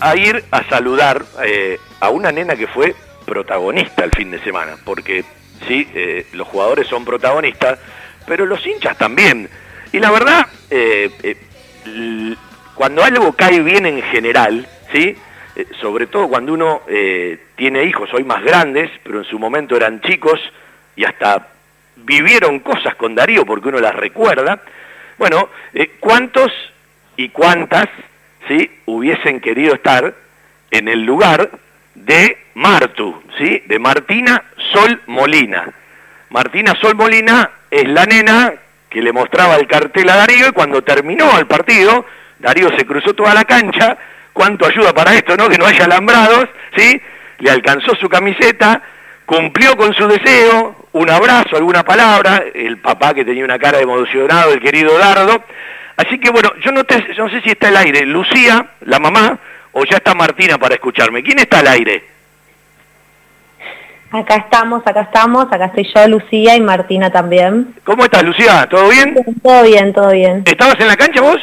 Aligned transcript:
a 0.00 0.16
ir 0.16 0.44
a 0.50 0.64
saludar 0.64 1.24
eh, 1.44 1.78
a 2.00 2.10
una 2.10 2.32
nena 2.32 2.56
que 2.56 2.66
fue 2.66 2.94
protagonista 3.24 4.04
el 4.04 4.10
fin 4.10 4.30
de 4.30 4.40
semana, 4.40 4.76
porque 4.84 5.24
sí, 5.66 5.88
eh, 5.94 6.26
los 6.32 6.48
jugadores 6.48 6.88
son 6.88 7.04
protagonistas, 7.04 7.78
pero 8.26 8.46
los 8.46 8.64
hinchas 8.66 8.96
también. 8.96 9.48
Y 9.92 9.98
la 9.98 10.10
verdad, 10.10 10.46
eh, 10.70 11.36
cuando 12.74 13.02
algo 13.02 13.32
cae 13.32 13.60
bien 13.60 13.86
en 13.86 14.02
general, 14.02 14.66
¿sí? 14.92 15.16
Sobre 15.80 16.06
todo 16.06 16.28
cuando 16.28 16.54
uno 16.54 16.82
tiene 17.56 17.84
hijos 17.84 18.08
hoy 18.14 18.24
más 18.24 18.42
grandes, 18.42 18.90
pero 19.02 19.18
en 19.18 19.24
su 19.24 19.38
momento 19.38 19.76
eran 19.76 20.00
chicos 20.00 20.40
y 20.96 21.04
hasta 21.04 21.48
vivieron 21.96 22.60
cosas 22.60 22.94
con 22.94 23.14
Darío 23.14 23.44
porque 23.44 23.68
uno 23.68 23.80
las 23.80 23.94
recuerda, 23.94 24.62
bueno, 25.18 25.50
¿cuántos 26.00 26.50
y 27.16 27.28
cuántas 27.28 27.88
¿sí? 28.48 28.70
hubiesen 28.86 29.40
querido 29.40 29.74
estar 29.74 30.14
en 30.70 30.88
el 30.88 31.04
lugar 31.04 31.50
de 31.94 32.38
Martu, 32.54 33.22
¿sí? 33.38 33.62
de 33.66 33.78
Martina 33.78 34.42
Sol 34.72 35.00
Molina? 35.06 35.68
Martina 36.30 36.74
Sol 36.80 36.94
Molina 36.94 37.50
es 37.70 37.88
la 37.88 38.06
nena 38.06 38.52
que 38.88 39.02
le 39.02 39.12
mostraba 39.12 39.56
el 39.56 39.66
cartel 39.66 40.08
a 40.08 40.16
Darío 40.16 40.48
y 40.48 40.52
cuando 40.52 40.82
terminó 40.82 41.38
el 41.38 41.46
partido, 41.46 42.04
Darío 42.38 42.70
se 42.76 42.84
cruzó 42.84 43.14
toda 43.14 43.32
la 43.34 43.44
cancha, 43.44 43.96
cuánto 44.32 44.66
ayuda 44.66 44.92
para 44.92 45.14
esto, 45.14 45.36
¿no? 45.36 45.48
Que 45.48 45.58
no 45.58 45.66
haya 45.66 45.84
alambrados, 45.84 46.48
¿sí? 46.76 47.00
Le 47.38 47.50
alcanzó 47.50 47.94
su 47.94 48.08
camiseta, 48.08 48.82
cumplió 49.26 49.76
con 49.76 49.94
su 49.94 50.08
deseo, 50.08 50.88
un 50.92 51.08
abrazo, 51.08 51.56
alguna 51.56 51.84
palabra, 51.84 52.42
el 52.52 52.78
papá 52.78 53.14
que 53.14 53.24
tenía 53.24 53.44
una 53.44 53.58
cara 53.58 53.80
emocionado, 53.80 54.52
el 54.52 54.60
querido 54.60 54.98
Dardo. 54.98 55.44
Así 56.00 56.18
que 56.18 56.30
bueno, 56.30 56.50
yo 56.64 56.72
no, 56.72 56.82
yo 57.14 57.24
no 57.24 57.30
sé 57.30 57.42
si 57.42 57.50
está 57.50 57.68
el 57.68 57.76
aire 57.76 58.06
Lucía, 58.06 58.64
la 58.80 58.98
mamá, 58.98 59.38
o 59.72 59.84
ya 59.84 59.98
está 59.98 60.14
Martina 60.14 60.56
para 60.56 60.74
escucharme. 60.74 61.22
¿Quién 61.22 61.38
está 61.40 61.58
al 61.58 61.68
aire? 61.68 62.04
Acá 64.10 64.36
estamos, 64.36 64.82
acá 64.86 65.02
estamos, 65.02 65.52
acá 65.52 65.66
estoy 65.66 65.86
yo, 65.94 66.08
Lucía 66.08 66.56
y 66.56 66.60
Martina 66.62 67.12
también. 67.12 67.74
¿Cómo 67.84 68.04
estás, 68.04 68.22
Lucía? 68.22 68.66
¿Todo 68.70 68.88
bien? 68.88 69.14
Todo 69.42 69.62
bien, 69.62 69.92
todo 69.92 70.10
bien. 70.10 70.42
¿Estabas 70.46 70.80
en 70.80 70.88
la 70.88 70.96
cancha 70.96 71.20
vos? 71.20 71.38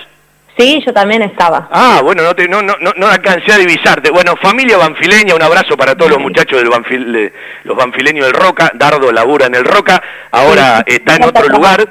Sí, 0.58 0.82
yo 0.84 0.92
también 0.92 1.22
estaba. 1.22 1.70
Ah, 1.72 2.02
bueno, 2.04 2.24
no, 2.24 2.36
te, 2.36 2.48
no, 2.48 2.64
no, 2.64 2.76
no 2.80 3.08
alcancé 3.08 3.54
a 3.54 3.58
divisarte. 3.60 4.10
Bueno, 4.10 4.36
familia 4.38 4.78
banfileña, 4.78 5.36
un 5.36 5.44
abrazo 5.44 5.78
para 5.78 5.96
todos 5.96 6.10
los 6.10 6.20
muchachos 6.20 6.58
del 6.58 6.70
banfil, 6.70 7.32
los 7.64 7.78
banfileños 7.78 8.26
del 8.26 8.34
Roca. 8.34 8.72
Dardo 8.74 9.12
labura 9.12 9.46
en 9.46 9.54
el 9.54 9.66
Roca, 9.66 10.02
ahora 10.32 10.84
está 10.88 11.16
en 11.16 11.26
otro 11.26 11.48
lugar. 11.48 11.88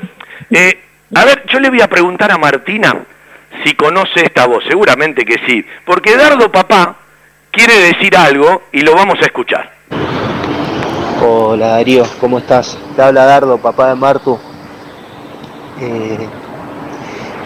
Eh, 0.51 0.81
a 1.15 1.25
ver, 1.25 1.45
yo 1.47 1.61
le 1.61 1.71
voy 1.71 1.81
a 1.81 1.89
preguntar 1.89 2.33
a 2.33 2.39
Martina 2.39 3.05
si 3.65 3.75
conoce 3.75 4.25
esta 4.25 4.47
voz. 4.47 4.65
Seguramente 4.69 5.25
que 5.25 5.37
sí, 5.47 5.65
porque 5.85 6.17
Dardo 6.17 6.51
papá 6.51 6.97
quiere 7.51 7.75
decir 7.79 8.17
algo 8.17 8.65
y 8.73 8.81
lo 8.81 8.95
vamos 8.95 9.17
a 9.21 9.27
escuchar. 9.27 9.71
Hola 11.23 11.69
Darío, 11.69 12.05
¿cómo 12.21 12.39
estás? 12.39 12.79
Te 12.95 13.03
habla 13.03 13.25
Dardo, 13.25 13.59
papá 13.59 13.89
de 13.89 13.95
Martu. 13.95 14.39
Eh, 15.81 16.29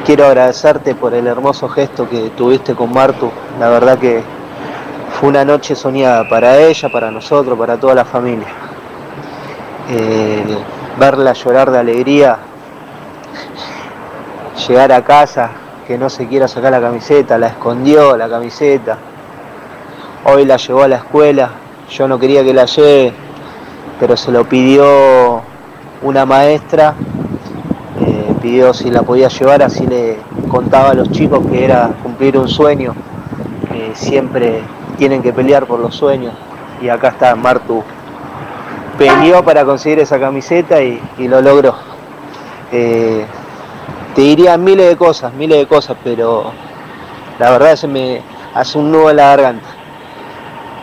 quiero 0.05 0.27
agradecerte 0.27 0.95
por 0.95 1.15
el 1.15 1.27
hermoso 1.27 1.69
gesto 1.69 2.09
que 2.09 2.31
tuviste 2.31 2.75
con 2.75 2.93
Martu. 2.93 3.31
La 3.59 3.69
verdad 3.69 3.99
que 3.99 4.23
fue 5.19 5.29
una 5.29 5.45
noche 5.45 5.77
soñada 5.77 6.29
para 6.29 6.59
ella, 6.59 6.89
para 6.89 7.11
nosotros, 7.11 7.59
para 7.59 7.79
toda 7.79 7.95
la 7.95 8.05
familia. 8.05 8.49
Eh, 9.91 10.59
verla 10.99 11.33
llorar 11.33 11.71
de 11.71 11.79
alegría, 11.79 12.39
llegar 14.69 14.93
a 14.93 15.03
casa, 15.03 15.51
que 15.87 15.99
no 15.99 16.09
se 16.09 16.29
quiera 16.29 16.47
sacar 16.47 16.73
la 16.73 16.81
camiseta, 16.81 17.39
la 17.39 17.49
escondió 17.49 18.17
la 18.17 18.29
camiseta. 18.29 18.99
Hoy 20.25 20.45
la 20.45 20.57
llevó 20.57 20.83
a 20.83 20.89
la 20.89 20.97
escuela, 20.97 21.51
yo 21.91 22.07
no 22.07 22.19
quería 22.19 22.45
que 22.45 22.55
la 22.55 22.67
lleve 22.67 23.13
pero 24.01 24.17
se 24.17 24.33
lo 24.33 24.45
pidió 24.45 25.43
una 26.03 26.25
maestra, 26.25 26.95
eh, 28.01 28.35
pidió 28.41 28.73
si 28.73 28.91
la 28.91 29.03
podía 29.03 29.29
llevar, 29.29 29.63
así 29.63 29.87
le 29.87 30.17
contaba 30.49 30.91
a 30.91 30.95
los 30.95 31.11
chicos 31.11 31.47
que 31.47 31.67
era 31.67 31.91
cumplir 32.03 32.39
un 32.39 32.49
sueño, 32.49 32.95
siempre 33.93 34.63
tienen 34.97 35.21
que 35.21 35.33
pelear 35.33 35.67
por 35.67 35.81
los 35.81 35.95
sueños, 35.95 36.33
y 36.81 36.89
acá 36.89 37.09
está 37.09 37.35
Martu, 37.37 37.83
peleó 38.97 39.45
para 39.45 39.67
conseguir 39.67 39.99
esa 39.99 40.19
camiseta 40.19 40.81
y, 40.83 41.01
lo 41.19 41.43
logró. 41.43 41.75
Eh, 42.73 43.27
te 44.15 44.23
diría 44.23 44.57
miles 44.57 44.89
de 44.89 44.97
cosas, 44.97 45.33
miles 45.35 45.59
de 45.59 45.67
cosas, 45.67 45.97
pero 46.03 46.53
la 47.39 47.51
verdad 47.53 47.77
se 47.77 47.87
me 47.87 48.23
hace 48.55 48.79
un 48.79 48.91
nudo 48.91 49.11
en 49.11 49.17
la 49.17 49.37
garganta. 49.37 49.69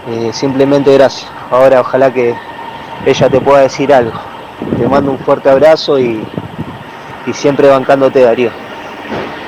Eh, 0.09 0.31
simplemente 0.33 0.93
gracias. 0.93 1.29
Ahora 1.51 1.81
ojalá 1.81 2.13
que 2.13 2.33
ella 3.05 3.29
te 3.29 3.41
pueda 3.41 3.61
decir 3.61 3.93
algo. 3.93 4.19
Te 4.77 4.87
mando 4.87 5.11
un 5.11 5.19
fuerte 5.19 5.49
abrazo 5.49 5.99
y, 5.99 6.25
siempre 7.33 7.67
bancándote, 7.67 8.21
Darío. 8.21 8.51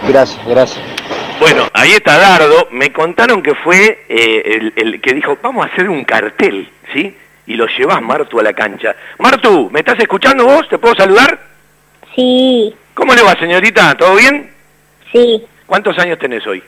Gracias, 0.08 0.46
gracias. 0.46 0.86
Bueno, 1.40 1.64
ahí 1.74 1.92
está 1.92 2.18
Dardo. 2.18 2.68
Me 2.72 2.92
contaron 2.92 3.42
que 3.42 3.56
fue 3.56 4.06
eh, 4.10 4.72
el, 4.76 5.00
que 5.02 5.14
dijo, 5.14 5.38
vamos 5.42 5.66
a 5.66 5.70
hacer 5.74 5.90
un 5.90 6.04
cartel, 6.04 6.70
¿sí? 6.94 7.16
Y 7.48 7.56
lo 7.56 7.66
llevas, 7.68 8.02
Martu, 8.02 8.40
a 8.40 8.44
la 8.44 8.54
cancha. 8.54 8.96
Martu, 9.18 9.70
¿me 9.72 9.80
estás 9.80 10.00
escuchando 10.00 10.46
vos? 10.46 10.68
¿Te 10.70 10.78
puedo 10.78 10.96
saludar? 10.96 11.40
Sí. 12.16 12.76
¿Cómo 13.00 13.16
le 13.16 13.24
va, 13.24 13.34
señorita? 13.40 13.96
¿Todo 13.96 14.16
bien? 14.16 14.52
Sí. 15.14 15.42
¿Cuántos 15.66 15.98
años 16.00 16.20
tenés 16.20 16.46
hoy? 16.46 16.62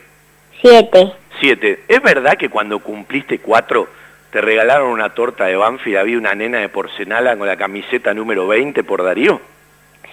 Siete. 0.61 1.11
Siete. 1.41 1.83
¿Es 1.89 2.01
verdad 2.01 2.37
que 2.37 2.49
cuando 2.49 2.79
cumpliste 2.79 3.39
cuatro 3.39 3.89
te 4.31 4.39
regalaron 4.39 4.91
una 4.91 5.13
torta 5.13 5.45
de 5.45 5.57
Banfield, 5.57 5.97
había 5.97 6.17
una 6.17 6.33
nena 6.33 6.59
de 6.59 6.69
porcelana 6.69 7.35
con 7.35 7.47
la 7.47 7.57
camiseta 7.57 8.13
número 8.13 8.47
20 8.47 8.81
por 8.85 9.03
Darío. 9.03 9.41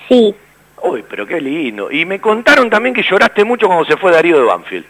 Sí. 0.09 0.35
Uy, 0.83 1.05
pero 1.09 1.25
qué 1.25 1.41
lindo. 1.41 1.89
Y 1.93 2.05
me 2.05 2.21
contaron 2.21 2.69
también 2.69 2.97
que 2.97 3.05
lloraste 3.05 3.45
mucho 3.45 3.69
cuando 3.69 3.85
se 3.85 3.97
fue 3.97 4.11
Darío 4.11 4.39
de 4.39 4.45
Banfield. 4.45 4.87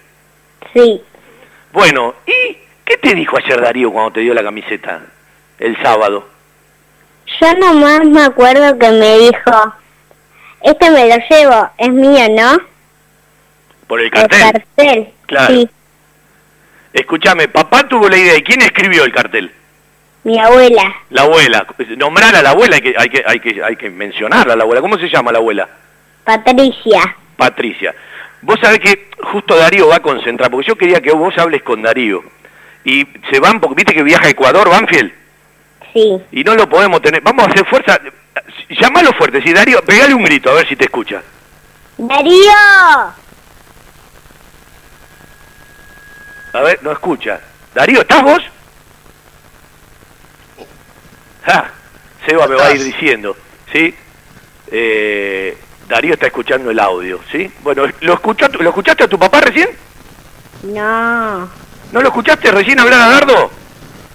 Sí. 0.72 1.02
Bueno, 1.74 2.14
¿y 2.26 2.56
qué 2.86 2.96
te 2.96 3.14
dijo 3.14 3.36
ayer 3.36 3.60
Darío 3.60 3.92
cuando 3.92 4.12
te 4.12 4.20
dio 4.20 4.32
la 4.32 4.42
camiseta? 4.42 5.02
El 5.58 5.76
sábado. 5.82 6.26
Yo 7.38 7.54
nomás 7.58 8.06
me 8.06 8.22
acuerdo 8.22 8.78
que 8.78 8.90
me 8.92 9.18
dijo, 9.18 9.74
este 10.62 10.90
me 10.90 11.08
lo 11.08 11.16
llevo, 11.28 11.70
es 11.78 11.90
mío, 11.90 12.26
¿no? 12.30 12.58
¿Por 13.86 14.00
el 14.00 14.10
cartel? 14.10 14.40
El 14.40 14.52
cartel, 14.52 15.08
claro. 15.26 15.54
Sí. 15.54 15.70
Escúchame, 16.92 17.48
papá 17.48 17.86
tuvo 17.88 18.08
la 18.08 18.16
idea. 18.16 18.36
¿Y 18.36 18.42
quién 18.42 18.60
escribió 18.62 19.04
el 19.04 19.12
cartel? 19.12 19.52
Mi 20.24 20.38
abuela. 20.38 20.94
La 21.10 21.22
abuela. 21.22 21.66
Nombrar 21.96 22.34
a 22.34 22.42
la 22.42 22.50
abuela, 22.50 22.76
hay 22.76 22.82
que, 22.82 22.94
hay 22.98 23.08
que, 23.08 23.22
hay 23.24 23.40
que, 23.40 23.62
hay 23.62 23.76
que 23.76 23.90
mencionarla 23.90 24.54
a 24.54 24.56
la 24.56 24.64
abuela. 24.64 24.80
¿Cómo 24.80 24.98
se 24.98 25.08
llama 25.08 25.32
la 25.32 25.38
abuela? 25.38 25.68
Patricia. 26.24 27.16
Patricia. 27.36 27.94
Vos 28.42 28.58
sabés 28.60 28.80
que 28.80 29.10
justo 29.22 29.56
Darío 29.56 29.88
va 29.88 29.96
a 29.96 30.02
concentrar, 30.02 30.50
porque 30.50 30.68
yo 30.68 30.76
quería 30.76 31.00
que 31.00 31.12
vos 31.12 31.36
hables 31.38 31.62
con 31.62 31.82
Darío. 31.82 32.22
Y 32.84 33.06
se 33.30 33.40
van, 33.40 33.60
porque 33.60 33.76
viste 33.76 33.94
que 33.94 34.02
viaja 34.02 34.26
a 34.26 34.30
Ecuador, 34.30 34.68
Banfield. 34.68 35.12
Sí. 35.92 36.20
Y 36.32 36.44
no 36.44 36.54
lo 36.54 36.68
podemos 36.68 37.00
tener. 37.00 37.20
Vamos 37.22 37.46
a 37.46 37.50
hacer 37.50 37.64
fuerza. 37.66 38.00
Llámalo 38.68 39.12
fuerte, 39.12 39.42
si 39.42 39.52
Darío, 39.52 39.82
pegale 39.82 40.14
un 40.14 40.24
grito, 40.24 40.50
a 40.50 40.54
ver 40.54 40.68
si 40.68 40.76
te 40.76 40.84
escucha. 40.84 41.22
¡Darío! 41.96 42.52
A 46.52 46.60
ver, 46.62 46.82
no 46.82 46.92
escucha. 46.92 47.40
Darío, 47.74 48.00
¿estás 48.00 48.22
vos? 48.22 48.42
Ja, 51.44 51.70
Seba 52.26 52.46
me 52.46 52.56
va 52.56 52.66
a 52.66 52.72
ir 52.72 52.82
diciendo, 52.82 53.36
¿sí? 53.72 53.94
Eh, 54.70 55.56
Darío 55.88 56.14
está 56.14 56.26
escuchando 56.26 56.70
el 56.70 56.78
audio, 56.78 57.20
¿sí? 57.32 57.50
Bueno, 57.62 57.84
¿lo, 58.00 58.14
escuchó, 58.14 58.48
¿lo 58.48 58.68
escuchaste 58.68 59.04
a 59.04 59.08
tu 59.08 59.18
papá 59.18 59.40
recién? 59.40 59.70
No. 60.62 61.48
¿No 61.92 62.02
lo 62.02 62.08
escuchaste 62.08 62.50
recién 62.50 62.78
hablar 62.78 63.00
a 63.00 63.08
Dardo? 63.08 63.50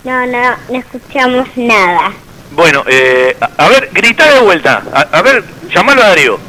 No, 0.04 0.26
no, 0.28 0.56
no 0.70 0.80
escuchamos 0.80 1.48
nada. 1.56 2.12
Bueno, 2.56 2.84
eh, 2.88 3.36
a, 3.58 3.68
ver, 3.68 3.90
grita 3.92 4.32
de 4.32 4.40
vuelta. 4.42 4.84
A, 5.12 5.22
ver, 5.24 5.44
llamalo 5.74 6.04
a 6.04 6.10
Darío. 6.10 6.40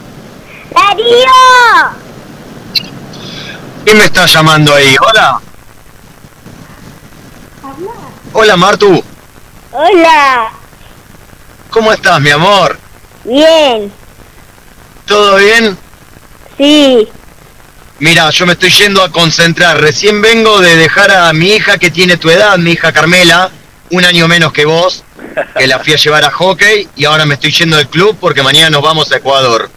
¡Darío! 0.70 1.96
¿Quién 3.84 3.98
me 3.98 4.04
está 4.04 4.26
llamando 4.26 4.74
ahí? 4.74 4.94
¿Hola? 5.00 5.40
Hola 8.34 8.56
Martu. 8.56 9.02
Hola. 9.72 10.50
¿Cómo 11.70 11.92
estás, 11.92 12.20
mi 12.20 12.30
amor? 12.30 12.78
Bien. 13.24 13.90
¿Todo 15.06 15.36
bien? 15.36 15.78
Sí. 16.58 17.08
Mira, 17.98 18.28
yo 18.30 18.46
me 18.46 18.52
estoy 18.54 18.70
yendo 18.70 19.02
a 19.02 19.10
concentrar. 19.10 19.80
Recién 19.80 20.20
vengo 20.20 20.60
de 20.60 20.76
dejar 20.76 21.10
a 21.10 21.32
mi 21.32 21.52
hija 21.52 21.78
que 21.78 21.90
tiene 21.90 22.18
tu 22.18 22.28
edad, 22.28 22.58
mi 22.58 22.72
hija 22.72 22.92
Carmela, 22.92 23.50
un 23.90 24.04
año 24.04 24.28
menos 24.28 24.52
que 24.52 24.64
vos, 24.64 25.03
que 25.56 25.66
la 25.66 25.78
fui 25.78 25.92
a 25.92 25.96
llevar 25.96 26.24
a 26.24 26.30
hockey 26.30 26.88
y 26.96 27.04
ahora 27.04 27.26
me 27.26 27.34
estoy 27.34 27.52
yendo 27.52 27.76
del 27.76 27.88
club 27.88 28.16
porque 28.20 28.42
mañana 28.42 28.70
nos 28.70 28.82
vamos 28.82 29.10
a 29.12 29.16
Ecuador. 29.16 29.70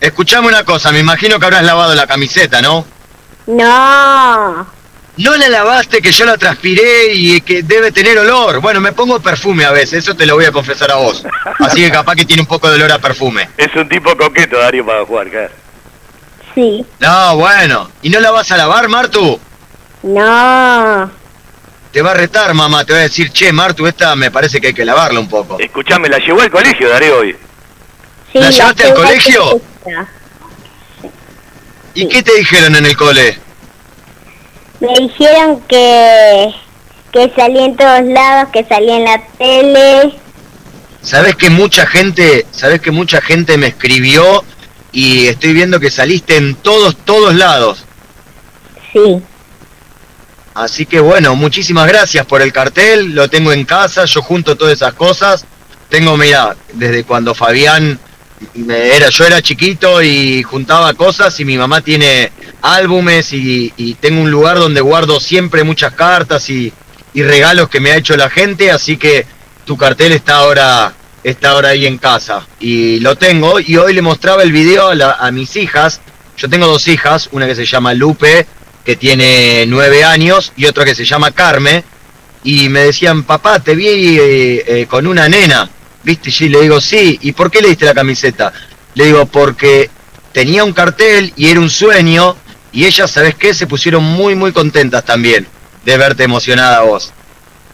Escuchame 0.00 0.48
una 0.48 0.64
cosa, 0.64 0.92
me 0.92 1.00
imagino 1.00 1.38
que 1.38 1.46
habrás 1.46 1.64
lavado 1.64 1.94
la 1.94 2.06
camiseta, 2.06 2.60
¿no? 2.60 2.84
No. 3.46 4.66
no 5.16 5.36
la 5.36 5.48
lavaste, 5.48 6.00
que 6.00 6.12
yo 6.12 6.24
la 6.24 6.36
transpiré 6.36 7.12
y 7.12 7.40
que 7.40 7.62
debe 7.62 7.92
tener 7.92 8.18
olor. 8.18 8.60
Bueno, 8.60 8.80
me 8.80 8.92
pongo 8.92 9.20
perfume 9.20 9.64
a 9.64 9.70
veces, 9.70 10.04
eso 10.04 10.14
te 10.14 10.26
lo 10.26 10.34
voy 10.34 10.46
a 10.46 10.52
confesar 10.52 10.90
a 10.90 10.96
vos. 10.96 11.24
Así 11.60 11.80
que 11.82 11.90
capaz 11.90 12.16
que 12.16 12.24
tiene 12.24 12.42
un 12.42 12.48
poco 12.48 12.68
de 12.68 12.76
olor 12.76 12.92
a 12.92 12.98
perfume. 12.98 13.48
Es 13.56 13.74
un 13.76 13.88
tipo 13.88 14.16
coqueto, 14.16 14.58
Darío, 14.58 14.84
para 14.84 15.04
jugar, 15.04 15.30
claro. 15.30 15.52
Sí. 16.54 16.84
No, 17.00 17.36
bueno. 17.36 17.90
¿Y 18.02 18.10
no 18.10 18.20
la 18.20 18.30
vas 18.30 18.50
a 18.52 18.56
lavar, 18.56 18.88
Martu? 18.88 19.40
No. 20.02 21.10
Te 21.94 22.02
va 22.02 22.10
a 22.10 22.14
retar, 22.14 22.52
mamá. 22.54 22.84
Te 22.84 22.92
va 22.92 22.98
a 22.98 23.02
decir, 23.02 23.30
che, 23.30 23.52
Martu, 23.52 23.86
esta 23.86 24.16
me 24.16 24.32
parece 24.32 24.60
que 24.60 24.66
hay 24.66 24.74
que 24.74 24.84
lavarla 24.84 25.20
un 25.20 25.28
poco. 25.28 25.60
Escuchame, 25.60 26.08
la 26.08 26.18
llevó 26.18 26.40
al 26.40 26.50
colegio, 26.50 26.88
Darío, 26.88 27.18
hoy. 27.18 27.36
Sí, 28.32 28.38
¿La 28.40 28.50
llevaste 28.50 28.84
al 28.86 28.94
colegio? 28.94 29.62
¿Y 31.94 32.08
qué 32.08 32.20
te 32.24 32.34
dijeron 32.34 32.74
en 32.74 32.86
el 32.86 32.96
cole? 32.96 33.38
Me 34.80 34.88
dijeron 34.98 35.60
que, 35.68 36.52
que 37.12 37.32
salía 37.36 37.64
en 37.64 37.76
todos 37.76 38.02
lados, 38.06 38.48
que 38.52 38.64
salía 38.64 38.96
en 38.96 39.04
la 39.04 39.22
tele. 39.38 40.14
Sabes 41.00 41.36
que 41.36 41.48
mucha 41.48 41.86
gente, 41.86 42.44
sabes 42.50 42.80
que 42.80 42.90
mucha 42.90 43.20
gente 43.20 43.56
me 43.56 43.68
escribió 43.68 44.42
y 44.90 45.28
estoy 45.28 45.52
viendo 45.52 45.78
que 45.78 45.92
saliste 45.92 46.38
en 46.38 46.56
todos, 46.56 46.96
todos 47.04 47.36
lados. 47.36 47.84
Sí. 48.92 49.22
Así 50.54 50.86
que 50.86 51.00
bueno, 51.00 51.34
muchísimas 51.34 51.86
gracias 51.88 52.24
por 52.26 52.40
el 52.40 52.52
cartel, 52.52 53.12
lo 53.14 53.28
tengo 53.28 53.52
en 53.52 53.64
casa, 53.64 54.04
yo 54.04 54.22
junto 54.22 54.56
todas 54.56 54.74
esas 54.74 54.94
cosas. 54.94 55.44
Tengo, 55.88 56.16
mira, 56.16 56.54
desde 56.72 57.04
cuando 57.04 57.34
Fabián 57.34 57.98
me 58.54 58.94
era, 58.96 59.08
yo 59.10 59.24
era 59.24 59.42
chiquito 59.42 60.02
y 60.02 60.42
juntaba 60.42 60.94
cosas 60.94 61.38
y 61.40 61.44
mi 61.44 61.56
mamá 61.58 61.80
tiene 61.80 62.30
álbumes 62.62 63.32
y, 63.32 63.72
y 63.76 63.94
tengo 63.94 64.20
un 64.22 64.30
lugar 64.30 64.58
donde 64.58 64.80
guardo 64.80 65.18
siempre 65.20 65.64
muchas 65.64 65.92
cartas 65.94 66.48
y, 66.50 66.72
y 67.14 67.22
regalos 67.22 67.68
que 67.68 67.80
me 67.80 67.90
ha 67.92 67.96
hecho 67.96 68.16
la 68.16 68.30
gente, 68.30 68.70
así 68.70 68.96
que 68.96 69.26
tu 69.64 69.76
cartel 69.76 70.12
está 70.12 70.36
ahora, 70.36 70.92
está 71.22 71.50
ahora 71.50 71.70
ahí 71.70 71.86
en 71.86 71.98
casa. 71.98 72.46
Y 72.60 73.00
lo 73.00 73.16
tengo, 73.16 73.58
y 73.60 73.76
hoy 73.76 73.92
le 73.92 74.02
mostraba 74.02 74.42
el 74.42 74.52
video 74.52 74.88
a, 74.88 74.94
la- 74.94 75.12
a 75.14 75.30
mis 75.32 75.56
hijas. 75.56 76.00
Yo 76.36 76.48
tengo 76.48 76.66
dos 76.66 76.86
hijas, 76.88 77.28
una 77.32 77.46
que 77.46 77.54
se 77.54 77.64
llama 77.64 77.94
Lupe, 77.94 78.46
que 78.84 78.96
tiene 78.96 79.64
nueve 79.66 80.04
años, 80.04 80.52
y 80.56 80.66
otra 80.66 80.84
que 80.84 80.94
se 80.94 81.04
llama 81.04 81.30
Carme, 81.30 81.84
y 82.42 82.68
me 82.68 82.80
decían, 82.80 83.24
papá, 83.24 83.58
te 83.60 83.74
vi 83.74 84.18
eh, 84.18 84.64
eh, 84.66 84.86
con 84.86 85.06
una 85.06 85.28
nena, 85.28 85.68
¿viste? 86.02 86.30
Y 86.44 86.48
le 86.50 86.60
digo, 86.60 86.80
sí, 86.80 87.18
¿y 87.22 87.32
por 87.32 87.50
qué 87.50 87.62
le 87.62 87.68
diste 87.68 87.86
la 87.86 87.94
camiseta? 87.94 88.52
Le 88.94 89.06
digo, 89.06 89.26
porque 89.26 89.90
tenía 90.32 90.62
un 90.64 90.72
cartel 90.72 91.32
y 91.36 91.48
era 91.48 91.60
un 91.60 91.70
sueño, 91.70 92.36
y 92.72 92.84
ellas, 92.84 93.10
¿sabes 93.10 93.34
qué? 93.36 93.54
Se 93.54 93.66
pusieron 93.66 94.04
muy, 94.04 94.34
muy 94.34 94.52
contentas 94.52 95.04
también 95.04 95.46
de 95.84 95.96
verte 95.96 96.24
emocionada 96.24 96.82
vos. 96.82 97.12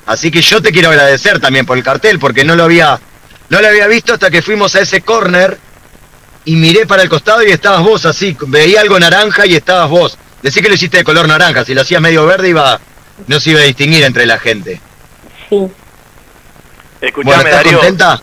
Así 0.06 0.30
que 0.30 0.42
yo 0.42 0.60
te 0.60 0.72
quiero 0.72 0.90
agradecer 0.90 1.40
también 1.40 1.66
por 1.66 1.76
el 1.76 1.84
cartel, 1.84 2.18
porque 2.18 2.44
no 2.44 2.54
lo 2.54 2.64
había, 2.64 3.00
no 3.48 3.60
lo 3.60 3.68
había 3.68 3.86
visto 3.86 4.12
hasta 4.12 4.30
que 4.30 4.42
fuimos 4.42 4.74
a 4.74 4.80
ese 4.80 5.02
corner 5.02 5.58
y 6.44 6.56
miré 6.56 6.86
para 6.86 7.02
el 7.02 7.08
costado 7.08 7.42
y 7.42 7.50
estabas 7.50 7.82
vos 7.82 8.06
así, 8.06 8.36
veía 8.46 8.80
algo 8.80 8.98
naranja 8.98 9.46
y 9.46 9.54
estabas 9.54 9.88
vos. 9.90 10.18
Decí 10.42 10.60
que 10.62 10.68
lo 10.68 10.74
hiciste 10.74 10.98
de 10.98 11.04
color 11.04 11.28
naranja, 11.28 11.64
si 11.64 11.74
lo 11.74 11.82
hacías 11.82 12.00
medio 12.00 12.24
verde 12.26 12.48
iba, 12.48 12.80
no 13.26 13.40
se 13.40 13.50
iba 13.50 13.60
a 13.60 13.64
distinguir 13.64 14.02
entre 14.04 14.24
la 14.26 14.38
gente. 14.38 14.80
Sí. 15.48 15.66
Escuchame, 17.00 17.34
Bueno, 17.34 17.48
¿estás 17.48 17.64
Darío. 17.64 17.78
contenta? 17.78 18.22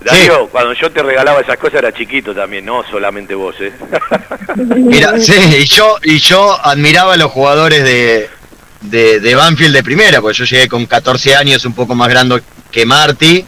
Darío, 0.00 0.48
cuando 0.48 0.72
yo 0.74 0.90
te 0.92 1.02
regalaba 1.02 1.40
esas 1.40 1.56
cosas 1.56 1.78
era 1.78 1.92
chiquito 1.92 2.34
también, 2.34 2.64
no 2.64 2.84
solamente 2.88 3.34
vos, 3.34 3.56
¿eh? 3.60 3.72
Mira, 4.76 5.18
sí, 5.18 5.34
y 5.60 5.64
yo, 5.64 5.96
y 6.02 6.18
yo 6.18 6.56
admiraba 6.64 7.14
a 7.14 7.16
los 7.16 7.32
jugadores 7.32 7.82
de, 7.82 8.28
de, 8.82 9.18
de 9.20 9.34
Banfield 9.34 9.74
de 9.74 9.82
primera, 9.82 10.20
porque 10.20 10.38
yo 10.38 10.44
llegué 10.44 10.68
con 10.68 10.86
14 10.86 11.34
años, 11.34 11.64
un 11.64 11.72
poco 11.74 11.94
más 11.96 12.08
grande 12.08 12.40
que 12.70 12.86
Marty, 12.86 13.44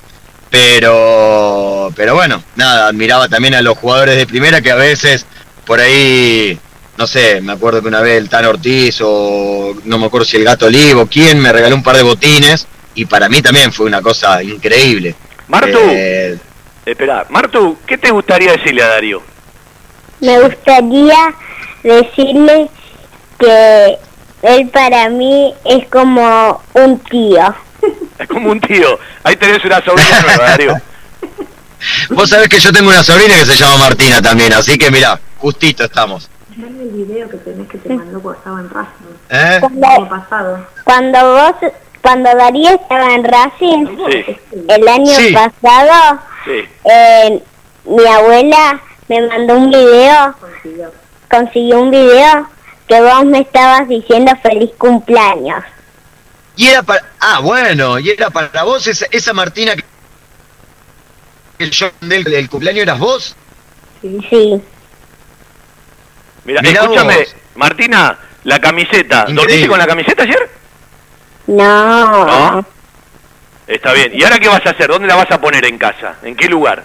pero, 0.50 1.93
pero 1.94 2.15
bueno, 2.15 2.43
nada, 2.56 2.88
admiraba 2.88 3.29
también 3.29 3.55
a 3.55 3.62
los 3.62 3.79
jugadores 3.79 4.17
de 4.17 4.26
primera 4.26 4.61
que 4.61 4.70
a 4.70 4.76
veces 4.76 5.26
por 5.65 5.79
ahí, 5.81 6.59
no 6.99 7.06
sé, 7.06 7.41
me 7.41 7.53
acuerdo 7.53 7.81
que 7.81 7.87
una 7.87 8.00
vez 8.00 8.19
el 8.19 8.29
Tan 8.29 8.45
Ortiz 8.47 8.99
o 9.03 9.73
no 9.85 9.99
me 9.99 10.06
acuerdo 10.06 10.25
si 10.27 10.37
el 10.37 10.43
Gato 10.45 10.67
Olivo, 10.67 11.06
quién 11.06 11.39
me 11.41 11.53
regaló 11.53 11.77
un 11.77 11.83
par 11.85 11.97
de 11.97 12.03
botines 12.03 12.67
y 12.97 13.06
para 13.06 13.29
mí 13.29 13.41
también 13.41 13.73
fue 13.73 13.87
una 13.87 14.03
cosa 14.03 14.43
increíble. 14.43 15.15
Martu, 15.47 15.79
Eh, 15.81 16.37
espera, 16.85 17.25
Martu, 17.31 17.79
¿qué 17.87 17.99
te 17.99 18.11
gustaría 18.11 18.50
decirle 18.50 18.83
a 18.83 18.89
Darío? 18.89 19.23
Me 20.21 20.41
gustaría 20.41 21.35
decirle 21.85 22.69
que 23.39 23.97
él 24.43 24.69
para 24.71 25.09
mí 25.09 25.55
es 25.65 25.87
como 25.89 26.61
un 26.75 26.99
tío. 27.01 27.55
Es 28.19 28.27
como 28.27 28.51
un 28.51 28.61
tío. 28.61 28.99
Ahí 29.23 29.37
tenés 29.37 29.65
una 29.65 29.81
sobrina 29.85 30.21
nueva, 30.23 30.44
Darío. 30.49 30.75
vos 32.11 32.29
sabés 32.29 32.49
que 32.49 32.59
yo 32.59 32.73
tengo 32.73 32.91
una 32.91 33.05
sobrina 33.05 33.37
que 33.37 33.47
se 33.47 33.55
llama 33.55 33.77
Martina 33.77 34.21
también, 34.21 34.53
así 34.53 34.77
que 34.77 34.91
mirá, 34.91 35.21
justito 35.37 35.85
estamos. 35.85 36.29
Dame 36.58 36.82
el 36.82 36.88
video 36.90 37.28
que 37.28 37.37
tenés 37.38 37.69
que 37.69 37.78
te 37.78 37.94
mandó 37.94 38.20
cuando 38.20 38.38
estaba 38.38 38.60
en 38.60 38.70
Racing. 38.70 39.14
¿Eh? 39.31 39.55
El 39.55 39.60
Cuando, 39.60 39.87
año 39.87 40.08
pasado. 40.08 40.66
cuando 40.84 41.32
vos, 41.32 41.72
cuando 42.02 42.31
Darío 42.37 42.70
estaba 42.70 43.14
en 43.14 43.25
Racing, 43.25 43.87
Sí, 44.10 44.37
el 44.69 44.88
año 44.88 45.06
Sí. 45.14 45.32
pasado, 45.34 46.19
sí. 46.44 46.64
eh, 46.84 47.43
mi 47.84 48.06
abuela 48.06 48.81
me 49.08 49.26
mandó 49.28 49.55
un 49.55 49.70
video, 49.70 50.34
Consiguió. 50.40 50.93
consiguió 51.31 51.81
un 51.81 51.90
video 51.93 52.49
que 52.88 53.00
vos 53.02 53.25
me 53.25 53.38
estabas 53.40 53.87
diciendo 53.88 54.32
feliz 54.43 54.70
cumpleaños. 54.78 55.62
Y 56.56 56.66
era 56.66 56.82
para. 56.82 57.05
Ah, 57.20 57.38
bueno, 57.40 58.00
y 58.00 58.10
era 58.10 58.31
para 58.31 58.64
vos 58.64 58.84
esa, 58.88 59.06
esa 59.12 59.32
Martina 59.32 59.75
que. 59.76 61.70
yo 61.70 61.88
del 62.00 62.26
el 62.34 62.50
cumpleaños 62.50 62.82
eras 62.82 62.99
vos. 62.99 63.37
Sí. 64.02 64.60
Mira, 66.49 66.62
Mirá 66.62 66.81
escúchame, 66.81 67.15
vos. 67.19 67.37
Martina, 67.56 68.19
la 68.45 68.59
camiseta. 68.59 69.21
Increíble. 69.29 69.43
¿Dormiste 69.43 69.69
con 69.69 69.79
la 69.79 69.87
camiseta 69.87 70.23
ayer? 70.23 70.50
No. 71.47 72.25
No. 72.25 72.67
Está 73.67 73.93
bien. 73.93 74.12
¿Y 74.15 74.25
ahora 74.25 74.39
qué 74.39 74.49
vas 74.49 74.65
a 74.65 74.71
hacer? 74.71 74.89
¿Dónde 74.89 75.09
la 75.09 75.17
vas 75.17 75.31
a 75.31 75.39
poner 75.39 75.67
en 75.67 75.77
casa? 75.77 76.15
¿En 76.23 76.35
qué 76.35 76.49
lugar? 76.49 76.85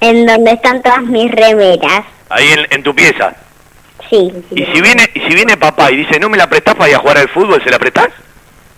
En 0.00 0.26
donde 0.26 0.50
están 0.50 0.82
todas 0.82 1.02
mis 1.02 1.30
remeras. 1.30 2.02
Ahí 2.28 2.48
en, 2.48 2.66
en 2.70 2.82
tu 2.82 2.92
pieza. 2.92 3.36
Sí. 4.10 4.32
Y 4.50 4.64
si 4.64 4.80
viene 4.80 5.08
y 5.14 5.20
si 5.20 5.28
viene 5.28 5.56
papá 5.56 5.92
y 5.92 5.98
dice, 5.98 6.18
¿no 6.18 6.28
me 6.28 6.36
la 6.36 6.48
prestás 6.48 6.74
para 6.74 6.90
ir 6.90 6.96
a 6.96 6.98
jugar 6.98 7.18
al 7.18 7.28
fútbol? 7.28 7.62
¿Se 7.62 7.70
la 7.70 7.78
prestás? 7.78 8.08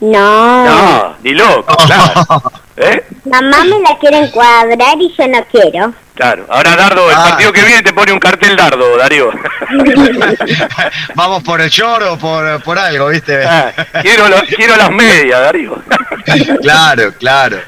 No. 0.00 0.64
No, 0.66 1.16
ni 1.22 1.30
loco, 1.32 1.74
claro. 1.86 2.42
¿Eh? 2.82 3.04
Mamá 3.26 3.64
me 3.64 3.78
la 3.80 3.98
quiere 3.98 4.18
encuadrar 4.18 4.96
y 4.98 5.14
yo 5.16 5.28
no 5.28 5.44
quiero. 5.52 5.92
Claro. 6.14 6.46
Ahora 6.48 6.76
Dardo, 6.76 7.10
el 7.10 7.16
Ah. 7.16 7.24
partido 7.30 7.52
que 7.52 7.62
viene 7.62 7.82
te 7.82 7.92
pone 7.92 8.12
un 8.12 8.18
cartel 8.18 8.56
Dardo, 8.56 8.96
Darío. 8.96 9.30
Vamos 11.14 11.42
por 11.42 11.60
el 11.60 11.68
short 11.70 12.02
o 12.02 12.18
por, 12.18 12.62
por 12.62 12.78
algo, 12.78 13.08
¿viste? 13.08 13.44
Ah, 13.44 13.72
quiero, 14.02 14.28
lo- 14.28 14.42
quiero 14.56 14.76
las 14.76 14.90
medias, 14.90 15.40
Darío. 15.40 15.82
claro, 16.62 17.12
claro. 17.18 17.58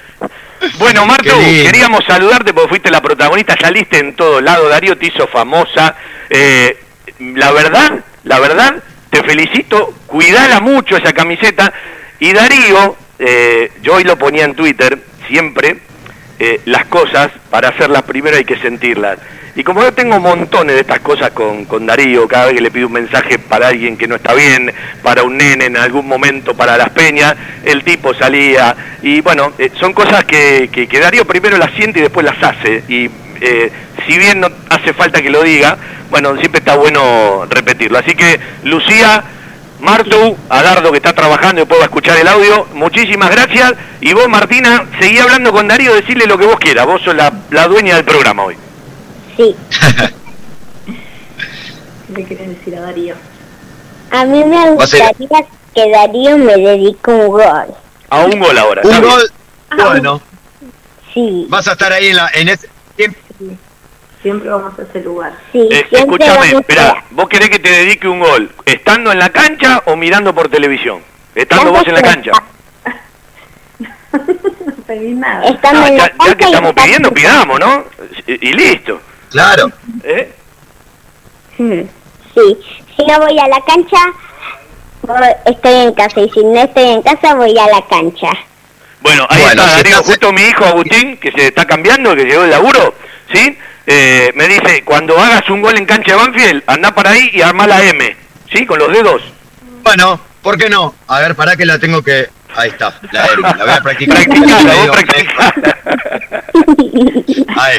Bueno, 0.78 1.04
lindo. 1.04 1.35
queríamos 1.71 2.04
saludarte 2.07 2.54
porque 2.54 2.69
fuiste 2.69 2.90
la 2.90 3.00
protagonista, 3.02 3.57
saliste 3.61 3.99
en 3.99 4.14
todos 4.14 4.42
lados, 4.42 4.69
Darío 4.71 4.97
te 4.97 5.07
hizo 5.07 5.26
famosa. 5.26 5.97
Eh, 6.31 6.78
la 7.19 7.50
verdad, 7.52 8.00
la 8.25 8.38
verdad, 8.38 8.76
te 9.11 9.23
felicito, 9.25 9.92
cuidala 10.07 10.61
mucho 10.61 10.97
esa 10.97 11.12
camiseta. 11.12 11.73
Y 12.21 12.33
Darío, 12.33 12.97
eh, 13.25 13.71
yo 13.83 13.95
hoy 13.95 14.05
lo 14.05 14.19
ponía 14.19 14.45
en 14.45 14.55
Twitter, 14.55 14.99
siempre, 15.29 15.79
eh, 16.41 16.61
las 16.64 16.87
cosas, 16.87 17.31
para 17.50 17.69
hacerlas 17.69 18.02
primero 18.02 18.37
hay 18.37 18.45
que 18.45 18.57
sentirlas. 18.57 19.19
Y 19.55 19.62
como 19.62 19.83
yo 19.83 19.93
tengo 19.93 20.19
montones 20.19 20.75
de 20.75 20.81
estas 20.81 21.00
cosas 21.00 21.31
con, 21.31 21.67
con 21.67 21.87
Darío, 21.87 22.26
cada 22.26 22.47
vez 22.47 22.55
que 22.57 22.62
le 22.62 22.71
pido 22.71 22.88
un 22.88 22.95
mensaje 22.95 23.38
para 23.38 23.69
alguien 23.69 23.97
que 23.97 24.09
no 24.09 24.17
está 24.17 24.35
bien, 24.35 24.73
para 25.02 25.23
un 25.23 25.37
nene 25.37 25.67
en 25.67 25.76
algún 25.76 26.09
momento, 26.09 26.55
para 26.57 26.76
las 26.76 26.91
peñas, 26.91 27.37
el 27.64 27.85
tipo 27.85 28.12
salía. 28.12 28.75
Y 29.02 29.21
bueno, 29.21 29.52
eh, 29.59 29.71
son 29.79 29.93
cosas 29.93 30.25
que, 30.25 30.69
que, 30.73 30.88
que 30.88 30.99
Darío 30.99 31.25
primero 31.25 31.59
las 31.59 31.71
siente 31.75 32.00
y 32.00 32.02
después 32.02 32.26
las 32.26 32.43
hace. 32.43 32.83
Y 32.88 33.09
eh, 33.41 33.71
si 34.07 34.19
bien 34.19 34.41
no 34.41 34.49
hace 34.69 34.95
falta 34.95 35.23
que 35.23 35.31
lo 35.31 35.43
diga, 35.43 35.76
bueno, 36.11 36.37
siempre 36.38 36.59
está 36.59 36.75
bueno 36.75 37.47
repetirlo. 37.49 37.99
Así 37.99 38.14
que, 38.14 38.41
Lucía, 38.64 39.23
Martu, 39.83 40.37
a 40.49 40.62
Dardo 40.62 40.93
que 40.93 40.99
está 40.99 41.12
trabajando 41.12 41.61
y 41.61 41.65
puedo 41.65 41.83
escuchar 41.83 42.17
el 42.17 42.29
audio, 42.29 42.67
muchísimas 42.73 43.31
gracias. 43.31 43.75
Y 44.01 44.12
vos, 44.12 44.29
Martina, 44.29 44.87
seguí 45.01 45.19
hablando 45.19 45.53
con 45.53 45.67
Darío, 45.67 45.93
decirle 45.93 46.27
lo 46.27 46.39
que 46.39 46.47
vos 46.47 46.57
quieras. 46.61 46.87
Vos 46.87 47.03
sos 47.03 47.17
la, 47.17 47.33
la 47.51 47.67
dueña 47.67 47.97
del 47.97 48.05
programa 48.05 48.45
hoy. 48.45 48.57
Sí. 49.37 49.57
¿Qué 52.07 52.12
le 52.15 52.25
querés 52.25 52.49
decir 52.51 52.77
a 52.77 52.81
Darío? 52.83 53.17
A 54.12 54.25
mí 54.25 54.45
me 54.45 54.71
gustaría 54.71 55.11
que 55.75 55.91
Darío 55.91 56.39
me 56.39 56.57
dedique 56.57 57.11
un 57.11 57.27
gol. 57.29 57.75
A 58.11 58.21
un 58.25 58.39
gol 58.39 58.59
ahora. 58.59 58.83
Un 58.85 59.01
gol. 59.01 59.31
Bueno, 59.77 60.21
Sí. 61.12 61.47
vas 61.49 61.67
a 61.67 61.73
estar 61.73 61.93
ahí 61.93 62.07
en 62.09 62.17
la 62.17 62.31
en 62.35 62.49
ese 62.49 62.59
tiempo. 62.69 62.72
Siempre 64.23 64.49
vamos 64.49 64.79
a 64.79 64.83
ese 64.83 65.00
lugar. 65.02 65.33
Sí. 65.50 65.69
Eh, 65.71 65.87
escúchame, 65.91 66.52
espera, 66.52 67.02
¿vos 67.11 67.29
querés 67.29 67.50
que 67.50 67.59
te 67.59 67.71
dedique 67.71 68.07
un 68.07 68.21
gol 68.21 68.50
estando 68.64 69.11
en 69.11 69.19
la 69.19 69.31
cancha 69.31 69.83
o 69.87 69.97
mirando 69.97 70.33
por 70.35 70.49
televisión? 70.49 71.00
Estando 71.35 71.73
vos 71.73 71.83
en 71.88 71.95
la 71.95 72.02
cancha. 72.02 72.31
no 74.12 74.73
pedí 74.87 75.14
nada. 75.14 75.45
Estando 75.47 75.81
Ah, 75.83 75.88
en 75.88 75.97
la 75.99 76.07
ya, 76.07 76.14
ya 76.29 76.35
que 76.37 76.45
estamos 76.45 76.73
pidiendo, 76.75 77.11
pidamos, 77.12 77.59
¿no? 77.59 77.85
Y, 78.26 78.49
y 78.49 78.52
listo. 78.52 79.00
Claro. 79.31 79.71
¿Eh? 80.05 80.31
Sí, 81.57 82.59
si 82.97 83.07
no 83.07 83.19
voy 83.21 83.38
a 83.38 83.49
la 83.49 83.61
cancha, 83.62 83.99
estoy 85.47 85.75
en 85.75 85.93
casa. 85.95 86.21
Y 86.21 86.31
si 86.31 86.45
no 86.45 86.61
estoy 86.61 86.85
en 86.91 87.02
casa, 87.02 87.35
voy 87.35 87.57
a 87.59 87.67
la 87.67 87.83
cancha. 87.87 88.29
Bueno, 89.00 89.26
ahí 89.31 89.41
Bueno, 89.43 89.62
está 89.62 89.69
si 89.69 89.76
Darío, 89.76 89.93
estás- 89.97 90.07
justo 90.07 90.33
mi 90.33 90.43
hijo 90.43 90.64
Agustín, 90.64 91.17
que 91.17 91.33
se 91.33 91.47
está 91.49 91.64
cambiando, 91.67 92.14
que 92.14 92.25
llegó 92.25 92.43
del 92.43 92.50
laburo, 92.50 92.95
¿sí? 93.33 93.59
Eh, 93.87 94.33
me 94.37 94.47
dice, 94.49 94.83
cuando 94.85 95.19
hagas 95.19 95.49
un 95.51 95.61
gol 95.61 95.77
en 95.77 95.85
cancha 95.87 96.12
de 96.12 96.19
Banfield, 96.19 96.62
anda 96.67 96.95
para 96.95 97.11
ahí 97.11 97.31
y 97.33 97.43
arma 97.43 97.67
la 97.67 97.83
M, 97.83 98.17
¿sí? 98.53 98.65
Con 98.67 98.79
los 98.79 98.93
dedos. 98.93 99.23
Bueno, 99.83 100.21
¿por 100.41 100.57
qué 100.57 100.69
no? 100.71 100.95
A 101.09 101.21
ver, 101.21 101.35
para 101.35 101.57
que 101.57 101.67
la 101.67 101.79
tengo 101.79 102.03
que. 102.03 102.29
Ahí 102.55 102.69
está, 102.69 102.95
la, 103.11 103.27
M, 103.27 103.43
la 103.43 103.65
voy 103.65 103.71
a 103.75 103.83
practicar. 103.83 104.17
Practicala, 104.25 104.57
vos 104.57 104.65
Medio- 104.65 104.93
practicala. 104.93 105.55
Ahí, 107.57 107.79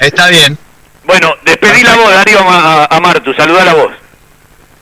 está 0.00 0.28
bien. 0.28 0.58
Bueno, 1.04 1.34
despedí 1.44 1.82
la 1.82 1.94
voz, 1.96 2.10
Darío, 2.12 2.40
a, 2.40 2.86
a 2.86 3.00
Martu, 3.00 3.32
saludá 3.34 3.64
la 3.64 3.74
voz. 3.74 3.92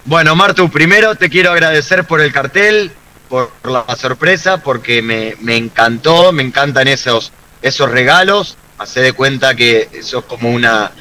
Bueno, 0.06 0.35
Martu, 0.37 0.71
primero 0.71 1.14
te 1.14 1.28
quiero 1.28 1.50
agradecer 1.52 2.04
por 2.04 2.21
el 2.21 2.33
cartel, 2.33 2.90
por 3.28 3.50
la 3.64 3.85
sorpresa, 3.97 4.59
porque 4.59 5.02
me, 5.02 5.35
me 5.40 5.56
encantó, 5.56 6.33
me 6.33 6.42
encantan 6.42 6.88
esos, 6.88 7.33
esos 7.62 7.90
regalos. 7.90 8.56
Hacé 8.84 9.00
de 9.00 9.14
cuenta 9.14 9.54
que 9.54 9.88
eso 9.94 10.18
es 10.18 10.24
como 10.26 10.50
una... 10.50 10.92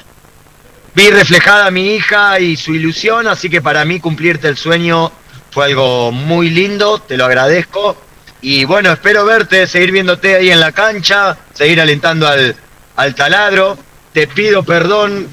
Vi 0.96 1.10
reflejada 1.10 1.66
a 1.66 1.72
mi 1.72 1.96
hija 1.96 2.40
y 2.40 2.56
su 2.56 2.74
ilusión, 2.74 3.28
así 3.28 3.50
que 3.50 3.62
para 3.62 3.84
mí 3.84 4.00
cumplirte 4.00 4.48
el 4.48 4.56
sueño 4.56 5.12
fue 5.52 5.66
algo 5.66 6.14
muy 6.14 6.50
lindo, 6.50 7.00
te 7.00 7.18
lo 7.18 7.26
agradezco. 7.26 7.98
Y 8.40 8.64
bueno, 8.64 8.90
espero 8.90 9.26
verte, 9.26 9.68
seguir 9.68 9.92
viéndote 9.92 10.36
ahí 10.36 10.50
en 10.50 10.62
la 10.62 10.72
cancha, 10.72 11.38
seguir 11.54 11.82
alentando 11.82 12.26
al, 12.26 12.56
al 12.96 13.16
taladro. 13.16 13.78
Te 14.14 14.28
pido 14.28 14.64
perdón 14.64 15.28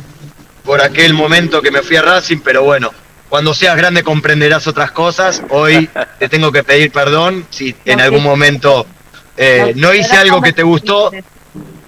por 0.64 0.80
aquel 0.80 1.14
momento 1.14 1.62
que 1.62 1.70
me 1.70 1.82
fui 1.82 1.94
a 1.94 2.02
Racing, 2.02 2.40
pero 2.40 2.64
bueno, 2.64 2.90
cuando 3.28 3.54
seas 3.54 3.76
grande 3.76 4.02
comprenderás 4.02 4.66
otras 4.66 4.90
cosas. 4.90 5.40
Hoy 5.50 5.88
te 6.18 6.28
tengo 6.28 6.50
que 6.50 6.64
pedir 6.64 6.90
perdón 6.90 7.46
si 7.48 7.76
en 7.84 8.00
algún 8.00 8.24
momento 8.24 8.88
eh, 9.36 9.72
no 9.76 9.94
hice 9.94 10.16
algo 10.16 10.42
que 10.42 10.52
te 10.52 10.64
gustó, 10.64 11.12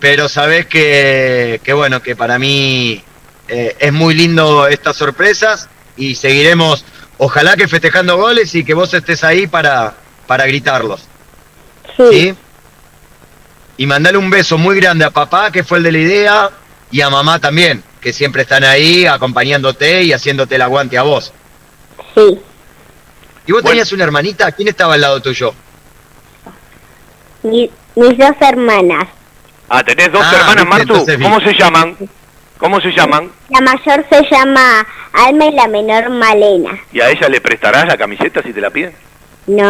pero 0.01 0.29
sabes 0.29 0.67
que, 0.67 1.61
que 1.63 1.73
bueno, 1.73 2.03
que 2.03 2.17
para 2.17 2.39
mí 2.39 3.03
eh, 3.49 3.77
es 3.79 3.93
muy 3.93 4.15
lindo 4.15 4.67
estas 4.67 4.97
sorpresas 4.97 5.69
y 5.97 6.15
seguiremos, 6.15 6.85
ojalá 7.19 7.57
que 7.57 7.69
festejando 7.69 8.17
goles 8.17 8.55
y 8.55 8.65
que 8.65 8.75
vos 8.75 8.93
estés 8.95 9.23
ahí 9.25 9.47
para, 9.47 9.95
para 10.27 10.47
gritarlos. 10.47 11.03
Sí, 11.97 12.05
¿sí? 12.11 12.35
Y 13.77 13.87
mandale 13.87 14.19
un 14.19 14.31
beso 14.31 14.59
muy 14.59 14.77
grande 14.81 15.05
a 15.05 15.11
papá, 15.11 15.51
que 15.51 15.65
fue 15.65 15.79
el 15.79 15.85
de 15.85 15.93
la 15.93 15.99
idea, 15.99 16.51
y 16.91 17.01
a 17.01 17.11
mamá 17.11 17.39
también, 17.39 17.83
que 18.01 18.13
siempre 18.13 18.43
están 18.43 18.65
ahí 18.65 19.07
acompañándote 19.07 20.03
y 20.03 20.13
haciéndote 20.13 20.57
el 20.57 20.63
aguante 20.63 20.99
a 20.99 21.03
vos. 21.03 21.33
sí. 22.15 22.41
¿Y 23.45 23.51
vos 23.51 23.63
Bueno. 23.63 23.71
tenías 23.71 23.91
una 23.93 24.05
hermanita? 24.05 24.53
¿Quién 24.53 24.69
estaba 24.69 24.95
al 24.95 25.01
lado 25.01 25.21
tuyo? 25.21 25.53
Mi- 27.43 27.71
mis 27.97 28.17
dos 28.17 28.37
hermanas. 28.41 29.09
Ah, 29.75 29.83
tenés 29.83 30.13
dos 30.13 30.23
Ah, 30.23 30.37
hermanas, 30.37 30.67
Martu. 30.67 31.07
¿Cómo 31.23 31.41
se 31.41 31.55
llaman? 31.55 31.97
¿Cómo 32.59 32.79
se 32.81 32.91
llaman? 32.93 33.31
La 33.49 33.61
mayor 33.63 34.05
se 34.11 34.23
llama 34.31 34.87
Alma 35.15 35.47
y 35.47 35.53
la 35.53 35.67
menor 35.67 36.11
Malena. 36.11 36.79
¿Y 36.93 37.01
a 37.01 37.09
ella 37.09 37.27
le 37.31 37.41
prestarás 37.41 37.87
la 37.87 37.97
camiseta 37.97 38.43
si 38.43 38.53
te 38.53 38.61
la 38.61 38.69
piden? 38.69 38.95
No. 39.47 39.65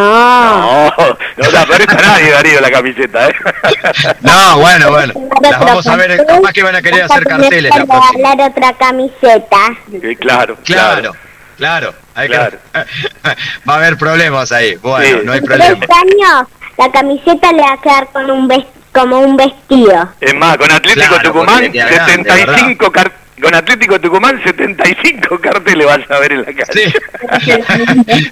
No, 0.91 0.93
no 1.37 1.51
la 1.53 1.65
presta 1.67 1.95
nadie, 1.95 2.31
Darío, 2.33 2.61
la 2.61 2.71
camiseta, 2.73 3.29
¿eh? 3.29 3.35
No, 4.23 4.59
bueno, 4.59 4.91
bueno. 4.91 5.15
Las 5.41 5.61
vamos 5.61 5.87
a 5.87 5.97
ver, 5.97 6.27
capaz 6.27 6.53
que 6.53 6.63
van 6.65 6.75
a 6.77 6.83
querer 6.83 7.03
hacer 7.05 7.25
carteles 7.25 7.73
que 7.73 7.79
la 7.79 7.85
regalar 8.13 8.51
otra 8.51 8.73
camiseta. 8.75 9.59
Eh, 9.93 10.17
claro, 10.17 10.57
Claro, 10.65 11.13
claro. 11.57 11.95
hay 12.17 12.29
que- 12.29 12.35
Claro. 12.35 12.59
Va 13.69 13.75
a 13.75 13.77
haber 13.77 13.97
problemas 13.97 14.51
ahí. 14.51 14.75
Bueno, 14.83 15.21
Sí. 15.21 15.25
no 15.27 15.33
hay 15.33 15.41
problema. 15.41 15.79
tres 15.79 15.91
años 15.97 16.49
la 16.77 16.91
camiseta 16.91 17.53
le 17.53 17.63
va 17.63 17.73
a 17.75 17.81
quedar 17.81 18.09
con 18.13 18.31
un 18.31 18.49
ves- 18.49 18.67
como 18.93 19.21
un 19.21 19.37
vestido. 19.37 20.09
Es 20.21 20.35
más, 20.35 20.57
con 20.59 20.71
Atlético 20.71 21.09
Claro, 21.09 21.23
Tucumán, 21.33 21.55
porque 21.55 21.67
le 21.69 21.73
queda 21.73 21.87
grande, 22.07 22.25
75 22.31 22.93
car- 22.93 23.13
con 23.43 23.55
Atlético 23.55 24.01
Tucumán 24.01 24.41
75 24.45 25.41
carteles 25.41 25.87
vas 25.87 26.01
a 26.11 26.19
ver 26.21 26.33
en 26.33 26.43
la 26.43 26.53
calle. 26.53 26.95
Sí. 27.41 27.61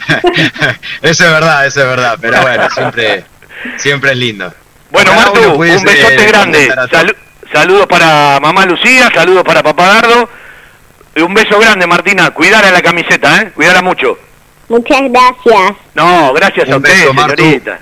eso 1.03 1.25
es 1.25 1.31
verdad, 1.31 1.67
eso 1.67 1.81
es 1.81 1.87
verdad. 1.87 2.19
Pero 2.21 2.41
bueno, 2.43 2.71
siempre, 2.71 3.25
siempre 3.77 4.11
es 4.13 4.17
lindo. 4.19 4.53
Bueno, 4.91 5.15
Martu, 5.15 5.41
un 5.55 5.59
besote 5.85 6.27
grande. 6.27 6.69
a 6.71 6.87
todos. 6.87 6.91
Salu- 6.91 7.17
saludos 7.53 7.87
para 7.87 8.39
mamá 8.41 8.67
Lucía, 8.67 9.11
saludos 9.15 9.43
para 9.45 9.63
papá 9.63 9.87
Dardo. 9.87 10.29
Y 11.17 11.23
un 11.23 11.35
beso 11.35 11.59
grande, 11.59 11.87
Martina. 11.89 12.31
Cuidar 12.31 12.65
a 12.65 12.71
la 12.71 12.81
camiseta, 12.83 13.43
¿eh? 13.43 13.51
Cuidara 13.53 13.83
mucho. 13.83 14.17
Muchas 14.69 15.01
gracias. 15.11 15.73
No, 15.95 16.33
gracias 16.33 16.69
a 16.69 16.77
Un 16.77 16.83
usted, 16.85 17.01
beso, 17.01 17.15
Martu. 17.15 17.43
señorita. 17.43 17.81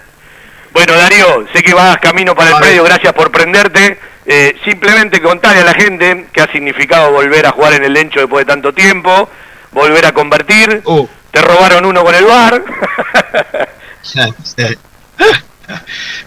Bueno, 0.78 0.94
Darío, 0.94 1.44
sé 1.52 1.60
que 1.60 1.74
vas 1.74 1.98
camino 1.98 2.36
para 2.36 2.50
el 2.50 2.54
Vale. 2.54 2.66
predio, 2.66 2.84
gracias 2.84 3.12
por 3.12 3.32
prenderte. 3.32 3.98
Eh, 4.24 4.54
simplemente 4.64 5.20
contarle 5.20 5.62
a 5.62 5.64
la 5.64 5.74
gente 5.74 6.28
que 6.32 6.40
ha 6.40 6.52
significado 6.52 7.10
volver 7.10 7.46
a 7.46 7.50
jugar 7.50 7.72
en 7.72 7.82
el 7.82 7.92
Lencho 7.92 8.20
después 8.20 8.46
de 8.46 8.52
tanto 8.52 8.72
tiempo, 8.72 9.28
volver 9.72 10.06
a 10.06 10.12
convertir. 10.12 10.82
Uh. 10.84 11.08
Te 11.32 11.42
robaron 11.42 11.84
uno 11.84 12.04
con 12.04 12.14
el 12.14 12.24
bar. 12.24 12.62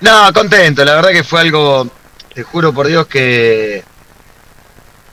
No, 0.01 0.33
contento, 0.33 0.83
la 0.83 0.95
verdad 0.95 1.11
que 1.11 1.23
fue 1.23 1.39
algo, 1.39 1.89
te 2.33 2.43
juro 2.43 2.73
por 2.73 2.87
Dios 2.87 3.07
que 3.07 3.83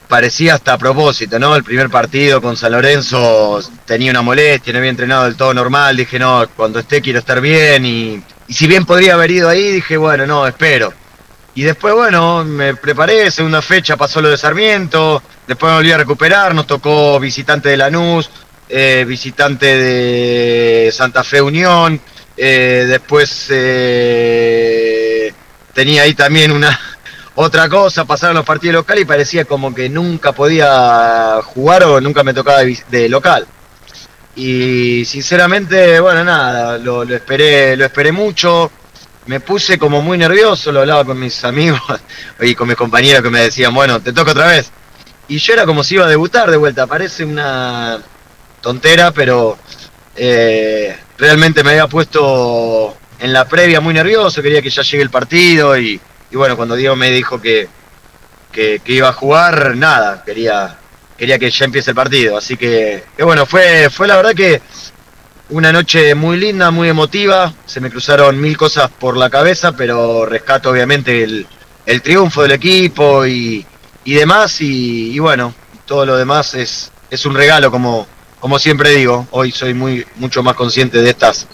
parecía 0.09 0.55
hasta 0.55 0.73
a 0.73 0.77
propósito, 0.77 1.39
¿no? 1.39 1.55
El 1.55 1.63
primer 1.63 1.89
partido 1.89 2.41
con 2.41 2.57
San 2.57 2.73
Lorenzo 2.73 3.61
tenía 3.85 4.11
una 4.11 4.21
molestia, 4.21 4.73
no 4.73 4.79
había 4.79 4.91
entrenado 4.91 5.23
del 5.23 5.37
todo 5.37 5.53
normal, 5.53 5.95
dije, 5.95 6.19
no, 6.19 6.45
cuando 6.55 6.79
esté 6.79 7.01
quiero 7.01 7.19
estar 7.19 7.39
bien 7.39 7.85
y, 7.85 8.21
y 8.49 8.53
si 8.55 8.65
bien 8.65 8.83
podría 8.83 9.13
haber 9.13 9.29
ido 9.29 9.47
ahí, 9.47 9.71
dije, 9.71 9.95
bueno, 9.95 10.25
no, 10.25 10.47
espero. 10.47 10.91
Y 11.53 11.61
después, 11.61 11.93
bueno, 11.93 12.43
me 12.43 12.75
preparé, 12.75 13.29
segunda 13.29 13.61
fecha 13.61 13.95
pasó 13.95 14.21
lo 14.21 14.29
de 14.29 14.37
Sarmiento, 14.37 15.21
después 15.47 15.69
me 15.69 15.77
volví 15.77 15.91
a 15.91 15.97
recuperar, 15.97 16.55
nos 16.55 16.65
tocó 16.65 17.19
visitante 17.19 17.69
de 17.69 17.77
Lanús, 17.77 18.27
eh, 18.67 19.05
visitante 19.07 19.67
de 19.67 20.91
Santa 20.91 21.23
Fe 21.23 21.43
Unión, 21.43 22.01
eh, 22.35 22.85
después 22.89 23.49
eh, 23.51 25.31
tenía 25.71 26.01
ahí 26.01 26.15
también 26.15 26.51
una 26.51 26.79
otra 27.35 27.69
cosa, 27.69 28.05
pasaron 28.05 28.35
los 28.35 28.45
partidos 28.45 28.77
locales 28.77 29.03
y 29.03 29.07
parecía 29.07 29.45
como 29.45 29.75
que 29.75 29.89
nunca 29.89 30.31
podía 30.31 31.39
jugar 31.43 31.83
o 31.83 32.01
nunca 32.01 32.23
me 32.23 32.33
tocaba 32.33 32.63
de, 32.63 32.79
de 32.89 33.09
local. 33.09 33.45
Y 34.41 35.03
sinceramente, 35.03 35.99
bueno, 35.99 36.23
nada, 36.23 36.77
lo, 36.77 37.03
esperé, 37.03 37.75
lo 37.75 37.83
esperé 37.83 38.13
mucho. 38.13 38.71
Me 39.25 39.41
puse 39.41 39.77
como 39.77 40.01
muy 40.01 40.17
nervioso, 40.17 40.71
lo 40.71 40.79
hablaba 40.79 41.03
con 41.03 41.19
mis 41.19 41.43
amigos 41.43 41.81
y 42.39 42.55
con 42.55 42.69
mis 42.69 42.77
compañeros 42.77 43.21
que 43.21 43.29
me 43.29 43.41
decían, 43.41 43.73
bueno, 43.73 43.99
te 43.99 44.13
toca 44.13 44.31
otra 44.31 44.47
vez. 44.47 44.71
Y 45.27 45.39
yo 45.39 45.53
era 45.53 45.65
como 45.65 45.83
si 45.83 45.95
iba 45.95 46.05
a 46.05 46.09
debutar 46.09 46.49
de 46.49 46.55
vuelta, 46.55 46.87
parece 46.87 47.25
una 47.25 47.99
tontera, 48.61 49.11
pero 49.11 49.57
eh, 50.15 50.97
realmente 51.17 51.61
me 51.61 51.71
había 51.71 51.87
puesto 51.87 52.95
en 53.19 53.33
la 53.33 53.45
previa 53.45 53.81
muy 53.81 53.93
nervioso, 53.93 54.41
quería 54.41 54.61
que 54.61 54.69
ya 54.69 54.83
llegue 54.83 55.03
el 55.03 55.09
partido 55.09 55.77
y, 55.77 55.99
bueno, 56.31 56.55
cuando 56.55 56.77
Diego 56.77 56.95
me 56.95 57.11
dijo 57.11 57.41
que, 57.41 57.67
que 58.53 58.81
iba 58.85 59.09
a 59.09 59.13
jugar, 59.13 59.75
nada, 59.75 60.23
quería, 60.23 60.77
quería 61.19 61.37
que 61.37 61.51
ya 61.51 61.65
empiece 61.65 61.91
el 61.91 61.95
partido. 61.95 62.37
Así 62.37 62.57
que, 62.57 63.03
bueno, 63.19 63.45
fue, 63.45 63.89
fue 63.91 64.07
la 64.07 64.15
verdad 64.15 64.33
que 64.33 64.61
una 65.49 65.71
noche 65.71 66.15
muy 66.15 66.37
linda, 66.37 66.71
muy 66.71 66.89
emotiva, 66.89 67.53
se 67.65 67.79
me 67.81 67.89
cruzaron 67.89 68.39
mil 68.39 68.55
cosas 68.57 68.89
por 68.89 69.17
la 69.17 69.29
cabeza, 69.29 69.73
pero 69.75 70.25
rescato 70.25 70.69
obviamente 70.71 71.23
el, 71.23 71.45
el 71.85 72.01
triunfo 72.01 72.43
del 72.43 72.51
equipo 72.53 73.25
y, 73.25 73.65
y 74.05 74.13
demás, 74.13 74.61
y, 74.61 75.17
bueno, 75.19 75.53
todo 75.85 76.05
lo 76.05 76.15
demás 76.17 76.53
es, 76.53 76.91
es 77.09 77.25
un 77.25 77.35
regalo 77.35 77.71
como, 77.71 78.07
como 78.39 78.59
siempre 78.59 78.91
digo, 78.91 79.27
hoy 79.31 79.51
soy 79.51 79.73
muy 79.73 80.05
mucho 80.15 80.41
más 80.43 80.53
consciente 80.55 81.01
de 81.01 81.09
estas 81.09 81.47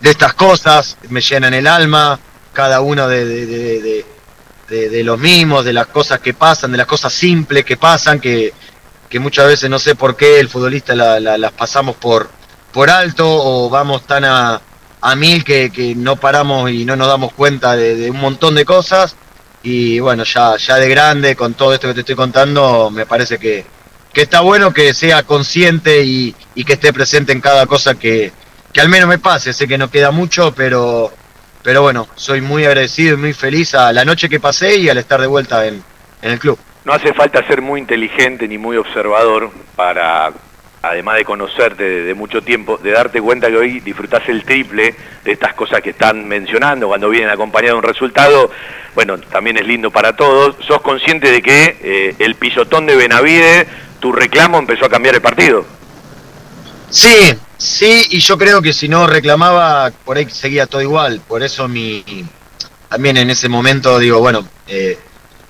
de 0.00 0.10
estas 0.10 0.34
cosas, 0.34 0.98
me 1.08 1.20
llenan 1.22 1.54
el 1.54 1.66
alma, 1.66 2.20
cada 2.52 2.80
uno 2.82 3.08
de, 3.08 3.24
de, 3.24 3.46
de- 3.46 3.80
de- 3.82 4.06
de- 4.68 4.88
de 4.90 5.04
los 5.04 5.18
mismos, 5.18 5.64
de 5.64 5.72
las 5.72 5.86
cosas 5.86 6.18
que 6.20 6.34
pasan, 6.34 6.72
de 6.72 6.78
las 6.78 6.86
cosas 6.86 7.12
simples 7.12 7.64
que 7.64 7.76
pasan, 7.76 8.18
que, 8.20 8.52
que 9.08 9.18
muchas 9.20 9.46
veces 9.46 9.70
no 9.70 9.78
sé 9.78 9.94
por 9.94 10.16
qué 10.16 10.40
el 10.40 10.48
futbolista 10.48 10.94
la- 10.94 11.20
la- 11.20 11.38
las 11.38 11.52
pasamos 11.52 11.96
por, 11.96 12.28
por 12.72 12.90
alto 12.90 13.24
o 13.28 13.70
vamos 13.70 14.06
tan 14.06 14.24
a, 14.24 14.60
a 15.00 15.16
mil 15.16 15.44
que, 15.44 15.70
que 15.70 15.94
no 15.94 16.16
paramos 16.16 16.70
y 16.70 16.84
no 16.84 16.96
nos 16.96 17.06
damos 17.08 17.32
cuenta 17.32 17.76
de, 17.76 17.94
de 17.96 18.10
un 18.10 18.18
montón 18.20 18.54
de 18.54 18.64
cosas. 18.64 19.16
Y 19.62 19.98
bueno, 20.00 20.22
ya, 20.24 20.56
ya 20.56 20.76
de 20.76 20.88
grande, 20.88 21.34
con 21.34 21.54
todo 21.54 21.74
esto 21.74 21.88
que 21.88 21.94
te 21.94 22.00
estoy 22.00 22.14
contando, 22.14 22.90
me 22.90 23.04
parece 23.06 23.38
que, 23.38 23.64
que 24.12 24.22
está 24.22 24.40
bueno 24.40 24.72
que 24.72 24.94
sea 24.94 25.22
consciente 25.24 26.02
y, 26.04 26.34
y 26.54 26.64
que 26.64 26.74
esté 26.74 26.92
presente 26.92 27.32
en 27.32 27.40
cada 27.40 27.66
cosa 27.66 27.94
que, 27.96 28.32
que 28.72 28.80
al 28.80 28.88
menos 28.88 29.08
me 29.08 29.18
pase. 29.18 29.52
Sé 29.52 29.66
que 29.66 29.78
no 29.78 29.90
queda 29.90 30.10
mucho, 30.12 30.52
pero, 30.54 31.12
pero 31.62 31.82
bueno, 31.82 32.06
soy 32.14 32.40
muy 32.42 32.64
agradecido 32.64 33.14
y 33.14 33.18
muy 33.18 33.32
feliz 33.32 33.74
a 33.74 33.92
la 33.92 34.04
noche 34.04 34.28
que 34.28 34.38
pasé 34.38 34.76
y 34.76 34.88
al 34.88 34.98
estar 34.98 35.20
de 35.20 35.26
vuelta 35.26 35.66
en, 35.66 35.82
en 36.22 36.30
el 36.30 36.38
club. 36.38 36.58
No 36.86 36.92
hace 36.92 37.12
falta 37.14 37.44
ser 37.48 37.62
muy 37.62 37.80
inteligente 37.80 38.46
ni 38.46 38.58
muy 38.58 38.76
observador 38.76 39.50
para 39.74 40.32
además 40.82 41.16
de 41.16 41.24
conocerte 41.24 41.82
de, 41.82 42.14
mucho 42.14 42.42
tiempo, 42.42 42.78
de 42.80 42.92
darte 42.92 43.20
cuenta 43.20 43.48
que 43.48 43.56
hoy 43.56 43.80
disfrutás 43.80 44.22
el 44.28 44.44
triple 44.44 44.94
de 45.24 45.32
estas 45.32 45.52
cosas 45.54 45.80
que 45.80 45.90
están 45.90 46.28
mencionando 46.28 46.86
cuando 46.86 47.10
vienen 47.10 47.28
acompañados 47.28 47.82
de 47.82 47.88
un 47.88 47.92
resultado, 47.92 48.52
bueno, 48.94 49.18
también 49.18 49.56
es 49.56 49.66
lindo 49.66 49.90
para 49.90 50.14
todos. 50.14 50.54
¿Sos 50.64 50.80
consciente 50.80 51.32
de 51.32 51.42
que 51.42 51.76
eh, 51.82 52.14
el 52.20 52.36
pisotón 52.36 52.86
de 52.86 52.94
Benavide, 52.94 53.66
tu 53.98 54.12
reclamo 54.12 54.60
empezó 54.60 54.86
a 54.86 54.88
cambiar 54.88 55.16
el 55.16 55.22
partido? 55.22 55.66
Sí, 56.88 57.34
sí, 57.58 58.06
y 58.10 58.20
yo 58.20 58.38
creo 58.38 58.62
que 58.62 58.72
si 58.72 58.88
no 58.88 59.08
reclamaba, 59.08 59.90
por 60.04 60.18
ahí 60.18 60.30
seguía 60.30 60.68
todo 60.68 60.82
igual. 60.82 61.20
Por 61.26 61.42
eso 61.42 61.66
mi 61.66 62.04
también 62.88 63.16
en 63.16 63.28
ese 63.28 63.48
momento 63.48 63.98
digo, 63.98 64.20
bueno, 64.20 64.46
eh, 64.68 64.96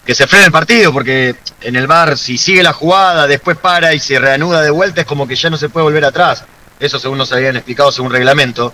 que 0.07 0.15
se 0.15 0.29
frene 0.29 0.47
el 0.47 0.53
partido, 0.53 0.93
porque 0.93 1.35
en 1.61 1.75
el 1.75 1.89
bar, 1.89 2.17
si 2.17 2.39
sigue 2.39 2.63
la 2.63 2.73
jugada, 2.73 3.27
después 3.27 3.57
para 3.59 3.93
y 3.93 3.99
se 3.99 4.21
reanuda 4.21 4.63
de 4.63 4.71
vuelta, 4.71 5.01
es 5.01 5.07
como 5.07 5.27
que 5.27 5.35
ya 5.35 5.51
no 5.51 5.57
se 5.57 5.69
puede 5.69 5.85
volver 5.85 6.05
atrás. 6.05 6.45
Eso 6.79 7.01
según 7.01 7.19
nos 7.19 7.33
habían 7.33 7.57
explicado 7.57 7.91
según 7.91 8.13
reglamento. 8.13 8.73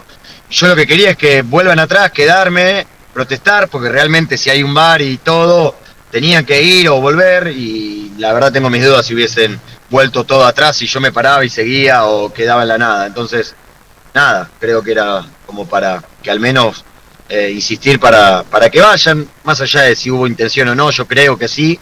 Yo 0.51 0.67
lo 0.67 0.77
que 0.77 0.87
quería 0.87 1.11
es 1.11 1.17
que 1.17 1.41
vuelvan 1.41 1.79
atrás, 1.79 2.11
quedarme, 2.13 2.87
protestar, 3.15 3.69
porque 3.69 3.89
realmente 3.89 4.37
si 4.37 4.51
hay 4.51 4.63
un 4.63 4.75
bar 4.75 5.01
y 5.01 5.17
todo, 5.19 5.77
tenían 6.11 6.45
que 6.45 6.63
ir 6.63 6.91
o 6.91 7.01
volver, 7.01 7.47
y 7.47 8.13
la 8.19 8.35
verdad 8.35 8.53
tengo 8.53 8.69
mis 8.69 8.85
dudas 8.85 9.07
si 9.07 9.15
hubiesen 9.15 9.59
vuelto 9.89 10.25
todo 10.25 10.45
atrás, 10.45 10.77
si 10.77 10.87
yo 10.87 11.01
me 11.01 11.13
paraba 11.13 11.45
y 11.47 11.49
seguía 11.49 12.05
o 12.05 12.31
quedaba 12.31 12.63
en 12.63 12.69
la 12.69 12.79
nada. 12.79 13.07
Entonces, 13.07 13.55
nada, 14.13 14.51
creo 14.61 14.83
que 14.83 14.93
era 14.93 15.25
como 15.47 15.67
para 15.67 16.03
que 16.23 16.31
al 16.31 16.41
menos 16.41 16.85
eh, 17.35 17.51
insistir 17.51 17.99
para, 17.99 18.43
para 18.43 18.69
que 18.69 18.79
vayan, 18.79 19.27
más 19.45 19.59
allá 19.59 19.81
de 19.85 19.97
si 19.97 20.11
hubo 20.11 20.27
intención 20.27 20.69
o 20.69 20.75
no, 20.75 20.91
yo 20.91 21.07
creo 21.07 21.39
que 21.39 21.49
sí. 21.49 21.81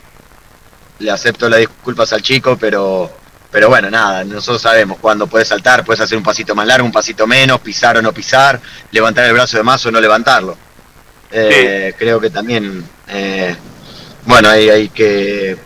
Le 1.00 1.10
acepto 1.10 1.48
las 1.48 1.58
disculpas 1.58 2.12
al 2.12 2.22
chico, 2.22 2.56
pero, 2.56 3.10
pero 3.50 3.68
bueno, 3.68 3.90
nada, 3.90 4.22
nosotros 4.22 4.62
sabemos 4.62 4.98
cuándo 5.00 5.26
puedes 5.26 5.48
saltar, 5.48 5.84
puedes 5.84 6.00
hacer 6.02 6.16
un 6.16 6.22
pasito 6.22 6.54
más 6.54 6.68
largo, 6.68 6.86
un 6.86 6.92
pasito 6.92 7.26
menos, 7.26 7.58
pisar 7.58 7.96
o 7.96 8.02
no 8.02 8.12
pisar, 8.12 8.60
levantar 8.92 9.24
el 9.24 9.32
brazo 9.32 9.56
de 9.56 9.64
más 9.64 9.84
o 9.84 9.90
no 9.90 10.00
levantarlo. 10.00 10.56
Eh, 11.32 11.94
creo 11.98 12.20
que 12.20 12.30
también, 12.30 12.88
eh, 13.08 13.56
bueno, 14.26 14.50
hay, 14.50 14.68
hay 14.70 14.88
que, 14.90 15.58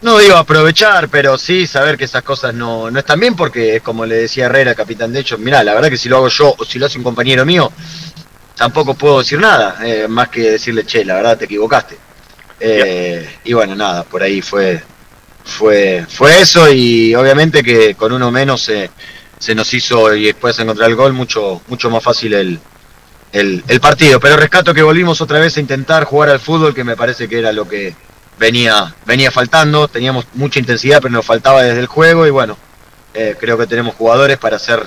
no 0.00 0.18
digo 0.18 0.34
aprovechar, 0.34 1.08
pero 1.08 1.38
sí 1.38 1.68
saber 1.68 1.96
que 1.96 2.06
esas 2.06 2.24
cosas 2.24 2.52
no, 2.52 2.90
no 2.90 2.98
están 2.98 3.20
bien, 3.20 3.36
porque 3.36 3.76
es 3.76 3.82
como 3.82 4.04
le 4.04 4.16
decía 4.16 4.46
Herrera, 4.46 4.74
capitán 4.74 5.12
de 5.12 5.20
hecho, 5.20 5.38
mira, 5.38 5.62
la 5.62 5.74
verdad 5.74 5.88
que 5.88 5.96
si 5.96 6.08
lo 6.08 6.16
hago 6.16 6.28
yo 6.28 6.52
o 6.58 6.64
si 6.64 6.80
lo 6.80 6.86
hace 6.86 6.98
un 6.98 7.04
compañero 7.04 7.46
mío, 7.46 7.70
tampoco 8.58 8.94
puedo 8.94 9.20
decir 9.20 9.38
nada, 9.38 9.78
eh, 9.86 10.08
más 10.08 10.28
que 10.28 10.50
decirle, 10.50 10.84
che, 10.84 11.04
la 11.04 11.14
verdad 11.14 11.38
te 11.38 11.44
equivocaste. 11.44 11.96
Eh, 12.58 13.38
y 13.44 13.52
bueno, 13.52 13.76
nada, 13.76 14.02
por 14.02 14.20
ahí 14.20 14.42
fue, 14.42 14.82
fue, 15.44 16.04
fue 16.08 16.40
eso 16.40 16.68
y 16.68 17.14
obviamente 17.14 17.62
que 17.62 17.94
con 17.94 18.12
uno 18.12 18.32
menos 18.32 18.62
se, 18.62 18.90
nos 19.54 19.72
hizo 19.72 20.12
y 20.12 20.24
después 20.24 20.58
encontrar 20.58 20.90
el 20.90 20.96
gol 20.96 21.12
mucho, 21.12 21.62
mucho 21.68 21.88
más 21.88 22.02
fácil 22.02 22.34
el, 22.34 22.58
el, 23.30 23.62
el, 23.68 23.80
partido. 23.80 24.18
Pero 24.18 24.36
rescato 24.36 24.74
que 24.74 24.82
volvimos 24.82 25.20
otra 25.20 25.38
vez 25.38 25.56
a 25.56 25.60
intentar 25.60 26.02
jugar 26.02 26.30
al 26.30 26.40
fútbol, 26.40 26.74
que 26.74 26.82
me 26.82 26.96
parece 26.96 27.28
que 27.28 27.38
era 27.38 27.52
lo 27.52 27.68
que 27.68 27.94
venía, 28.40 28.92
venía 29.06 29.30
faltando. 29.30 29.86
Teníamos 29.86 30.26
mucha 30.34 30.58
intensidad, 30.58 31.00
pero 31.00 31.14
nos 31.14 31.24
faltaba 31.24 31.62
desde 31.62 31.78
el 31.78 31.86
juego 31.86 32.26
y 32.26 32.30
bueno, 32.30 32.58
eh, 33.14 33.36
creo 33.38 33.56
que 33.56 33.68
tenemos 33.68 33.94
jugadores 33.94 34.36
para 34.36 34.56
hacer 34.56 34.84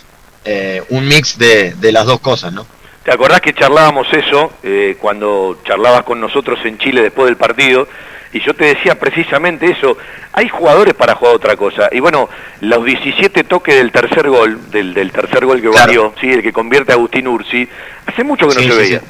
un 0.89 1.07
mix 1.07 1.37
de, 1.37 1.75
de 1.75 1.91
las 1.93 2.05
dos 2.05 2.19
cosas, 2.19 2.51
¿no? 2.51 2.65
¿Te 3.03 3.11
acordás 3.11 3.41
que 3.41 3.53
charlábamos 3.53 4.07
eso 4.13 4.53
eh, 4.61 4.95
cuando 4.99 5.59
charlabas 5.63 6.03
con 6.03 6.21
nosotros 6.21 6.59
en 6.65 6.77
Chile 6.77 7.01
después 7.01 7.25
del 7.25 7.37
partido? 7.37 7.87
Y 8.33 8.39
yo 8.41 8.53
te 8.53 8.65
decía 8.65 8.97
precisamente 8.97 9.69
eso, 9.71 9.97
hay 10.31 10.47
jugadores 10.47 10.93
para 10.93 11.15
jugar 11.15 11.35
otra 11.35 11.57
cosa. 11.57 11.89
Y 11.91 11.99
bueno, 11.99 12.29
los 12.61 12.85
17 12.85 13.43
toques 13.43 13.75
del 13.75 13.91
tercer 13.91 14.29
gol, 14.29 14.71
del, 14.71 14.93
del 14.93 15.11
tercer 15.11 15.45
gol 15.45 15.61
que 15.61 15.67
valió, 15.67 16.13
¿sí? 16.21 16.31
el 16.31 16.41
que 16.43 16.53
convierte 16.53 16.91
a 16.91 16.95
Agustín 16.95 17.27
Ursi, 17.27 17.67
hace 18.05 18.23
mucho 18.23 18.47
que 18.47 18.55
no 18.55 18.61
se 18.61 18.79
veía. 18.79 19.01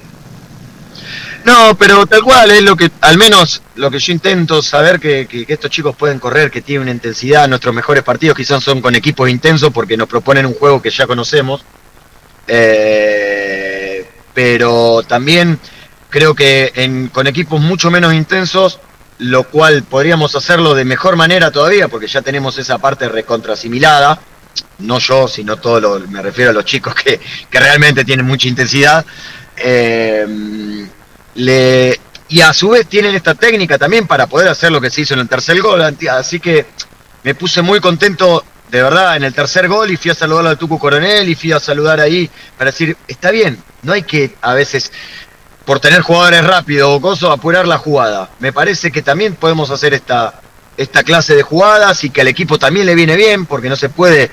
No, 1.43 1.75
pero 1.77 2.05
tal 2.05 2.21
cual 2.23 2.51
es 2.51 2.63
lo 2.63 2.75
que, 2.75 2.89
al 3.01 3.17
menos 3.17 3.61
lo 3.75 3.91
que 3.91 3.99
yo 3.99 4.13
intento 4.13 4.61
saber 4.61 4.99
que, 4.99 5.27
que, 5.27 5.45
que, 5.45 5.53
estos 5.53 5.69
chicos 5.69 5.95
pueden 5.95 6.19
correr, 6.19 6.49
que 6.49 6.61
tienen 6.61 6.83
una 6.83 6.91
intensidad. 6.91 7.47
Nuestros 7.47 7.75
mejores 7.75 8.03
partidos 8.03 8.37
quizás 8.37 8.63
son 8.63 8.81
con 8.81 8.95
equipos 8.95 9.29
intensos 9.29 9.71
porque 9.71 9.97
nos 9.97 10.07
proponen 10.07 10.45
un 10.45 10.53
juego 10.53 10.81
que 10.81 10.91
ya 10.91 11.07
conocemos. 11.07 11.65
Eh, 12.47 13.70
pero 14.33 15.03
también 15.03 15.59
creo 16.09 16.35
que 16.35 16.71
en, 16.75 17.07
con 17.07 17.27
equipos 17.27 17.61
mucho 17.61 17.89
menos 17.89 18.13
intensos, 18.13 18.79
lo 19.19 19.43
cual 19.43 19.83
podríamos 19.83 20.35
hacerlo 20.35 20.73
de 20.73 20.85
mejor 20.85 21.15
manera 21.15 21.51
todavía, 21.51 21.87
porque 21.87 22.07
ya 22.07 22.21
tenemos 22.21 22.57
esa 22.57 22.77
parte 22.77 23.07
recontrasimilada, 23.07 24.19
no 24.79 24.99
yo, 24.99 25.27
sino 25.27 25.57
todo 25.57 25.79
lo, 25.79 25.99
me 25.99 26.21
refiero 26.21 26.51
a 26.51 26.53
los 26.53 26.65
chicos 26.65 26.95
que, 26.95 27.19
que 27.49 27.59
realmente 27.59 28.03
tienen 28.03 28.25
mucha 28.25 28.47
intensidad, 28.47 29.05
eh, 29.57 30.27
y 31.35 32.41
a 32.41 32.53
su 32.53 32.69
vez 32.69 32.87
tienen 32.87 33.13
esta 33.15 33.35
técnica 33.35 33.77
también 33.77 34.07
para 34.07 34.27
poder 34.27 34.47
hacer 34.47 34.71
lo 34.71 34.81
que 34.81 34.89
se 34.89 35.01
hizo 35.01 35.13
en 35.13 35.21
el 35.21 35.29
tercer 35.29 35.61
gol, 35.61 35.81
así 35.81 36.39
que 36.39 36.65
me 37.23 37.35
puse 37.35 37.61
muy 37.61 37.79
contento 37.79 38.43
de 38.71 38.81
verdad, 38.81 39.17
en 39.17 39.23
el 39.23 39.33
tercer 39.33 39.67
gol 39.67 39.91
y 39.91 39.97
fui 39.97 40.11
a 40.11 40.15
saludar 40.15 40.47
al 40.47 40.57
Tucu 40.57 40.79
Coronel 40.79 41.27
y 41.27 41.35
fui 41.35 41.51
a 41.51 41.59
saludar 41.59 41.99
ahí 41.99 42.29
para 42.57 42.71
decir, 42.71 42.95
está 43.05 43.29
bien, 43.29 43.61
no 43.83 43.91
hay 43.91 44.03
que 44.03 44.35
a 44.41 44.53
veces, 44.53 44.93
por 45.65 45.81
tener 45.81 46.01
jugadores 46.01 46.45
rápidos 46.45 46.89
o 46.89 47.01
cosas, 47.01 47.31
apurar 47.31 47.67
la 47.67 47.77
jugada. 47.77 48.29
Me 48.39 48.53
parece 48.53 48.89
que 48.89 49.01
también 49.01 49.35
podemos 49.35 49.69
hacer 49.71 49.93
esta, 49.93 50.39
esta 50.77 51.03
clase 51.03 51.35
de 51.35 51.43
jugadas 51.43 52.05
y 52.05 52.11
que 52.11 52.21
al 52.21 52.29
equipo 52.29 52.57
también 52.57 52.85
le 52.85 52.95
viene 52.95 53.17
bien, 53.17 53.45
porque 53.45 53.67
no 53.67 53.75
se 53.75 53.89
puede 53.89 54.31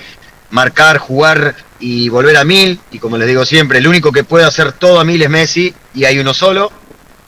marcar, 0.50 0.98
jugar 0.98 1.56
y 1.80 2.08
volver 2.08 2.36
a 2.36 2.44
mil. 2.44 2.78
Y 2.92 3.00
como 3.00 3.18
les 3.18 3.26
digo 3.26 3.44
siempre, 3.44 3.78
el 3.78 3.88
único 3.88 4.12
que 4.12 4.22
puede 4.22 4.44
hacer 4.44 4.70
todo 4.70 5.00
a 5.00 5.04
mil 5.04 5.20
es 5.20 5.30
Messi 5.30 5.74
y 5.94 6.04
hay 6.04 6.20
uno 6.20 6.32
solo. 6.32 6.70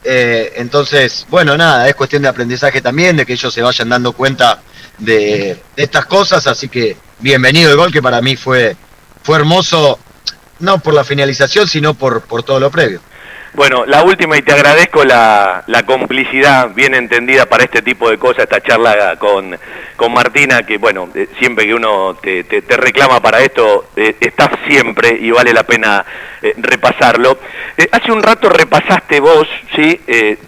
Eh, 0.03 0.53
entonces, 0.55 1.25
bueno, 1.29 1.55
nada, 1.57 1.87
es 1.87 1.95
cuestión 1.95 2.23
de 2.23 2.27
aprendizaje 2.27 2.81
también, 2.81 3.17
de 3.17 3.25
que 3.25 3.33
ellos 3.33 3.53
se 3.53 3.61
vayan 3.61 3.89
dando 3.89 4.13
cuenta 4.13 4.61
de, 4.97 5.61
estas 5.75 6.05
cosas, 6.05 6.47
así 6.47 6.69
que 6.69 6.97
bienvenido 7.19 7.69
el 7.71 7.77
gol 7.77 7.91
que 7.91 8.01
para 8.01 8.21
mí 8.21 8.35
fue, 8.35 8.75
fue 9.23 9.37
hermoso, 9.37 9.99
no 10.59 10.79
por 10.79 10.93
la 10.93 11.03
finalización, 11.03 11.67
sino 11.67 11.93
por, 11.93 12.21
por 12.21 12.43
todo 12.43 12.59
lo 12.59 12.71
previo. 12.71 13.01
Bueno, 13.53 13.85
la 13.85 14.03
última 14.03 14.37
y 14.37 14.41
te 14.43 14.53
agradezco 14.53 15.03
la, 15.03 15.65
la, 15.67 15.83
complicidad 15.83 16.73
bien 16.73 16.93
entendida 16.93 17.47
para 17.47 17.65
este 17.65 17.81
tipo 17.81 18.09
de 18.09 18.17
cosas, 18.17 18.45
esta 18.45 18.61
charla 18.61 19.17
con, 19.19 19.57
con 19.97 20.13
Martina, 20.13 20.63
que 20.65 20.77
bueno, 20.77 21.09
eh, 21.13 21.27
siempre 21.37 21.65
que 21.65 21.73
uno 21.73 22.15
te, 22.21 22.45
te, 22.45 22.77
reclama 22.77 23.21
para 23.21 23.41
esto, 23.41 23.89
eh, 23.97 24.15
estás 24.21 24.51
siempre 24.65 25.17
y 25.19 25.31
vale 25.31 25.51
la 25.53 25.63
pena 25.63 26.05
eh, 26.41 26.53
repasarlo. 26.55 27.39
Eh, 27.77 27.89
hace 27.91 28.13
un 28.13 28.23
rato 28.23 28.47
repasaste 28.47 29.19
vos, 29.19 29.47
¿sí? 29.75 29.99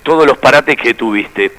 Todos 0.02 0.26
los 0.26 0.38
parates 0.38 0.78
que 0.78 0.94
tuviste. 0.94 1.52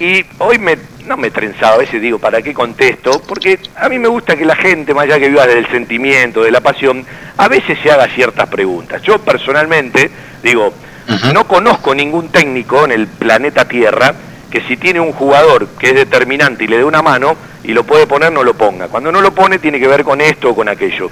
y 0.00 0.24
hoy 0.38 0.58
me 0.58 0.76
no 1.08 1.16
me 1.16 1.30
trenzaba, 1.30 1.74
a 1.74 1.78
veces 1.78 2.00
digo, 2.00 2.18
¿para 2.18 2.42
qué 2.42 2.54
contesto? 2.54 3.20
Porque 3.26 3.58
a 3.76 3.88
mí 3.88 3.98
me 3.98 4.08
gusta 4.08 4.36
que 4.36 4.44
la 4.44 4.54
gente, 4.54 4.94
más 4.94 5.04
allá 5.04 5.18
que 5.18 5.28
viva 5.28 5.46
del 5.46 5.66
sentimiento, 5.68 6.42
de 6.42 6.50
la 6.50 6.60
pasión, 6.60 7.04
a 7.36 7.48
veces 7.48 7.78
se 7.82 7.90
haga 7.90 8.06
ciertas 8.08 8.48
preguntas. 8.48 9.02
Yo 9.02 9.18
personalmente, 9.18 10.10
digo, 10.42 10.68
uh 10.68 11.12
-huh. 11.12 11.32
no 11.32 11.48
conozco 11.48 11.94
ningún 11.94 12.28
técnico 12.28 12.84
en 12.84 12.92
el 12.92 13.06
planeta 13.06 13.66
Tierra 13.66 14.14
que 14.50 14.60
si 14.62 14.76
tiene 14.76 15.00
un 15.00 15.12
jugador 15.12 15.68
que 15.78 15.88
es 15.88 15.94
determinante 15.94 16.64
y 16.64 16.68
le 16.68 16.78
dé 16.78 16.84
una 16.84 17.02
mano 17.02 17.36
y 17.64 17.72
lo 17.72 17.84
puede 17.84 18.06
poner, 18.06 18.32
no 18.32 18.44
lo 18.44 18.54
ponga. 18.54 18.88
Cuando 18.88 19.12
no 19.12 19.20
lo 19.20 19.34
pone 19.34 19.58
tiene 19.58 19.78
que 19.78 19.88
ver 19.88 20.04
con 20.04 20.20
esto 20.20 20.50
o 20.50 20.54
con 20.54 20.68
aquello. 20.68 21.10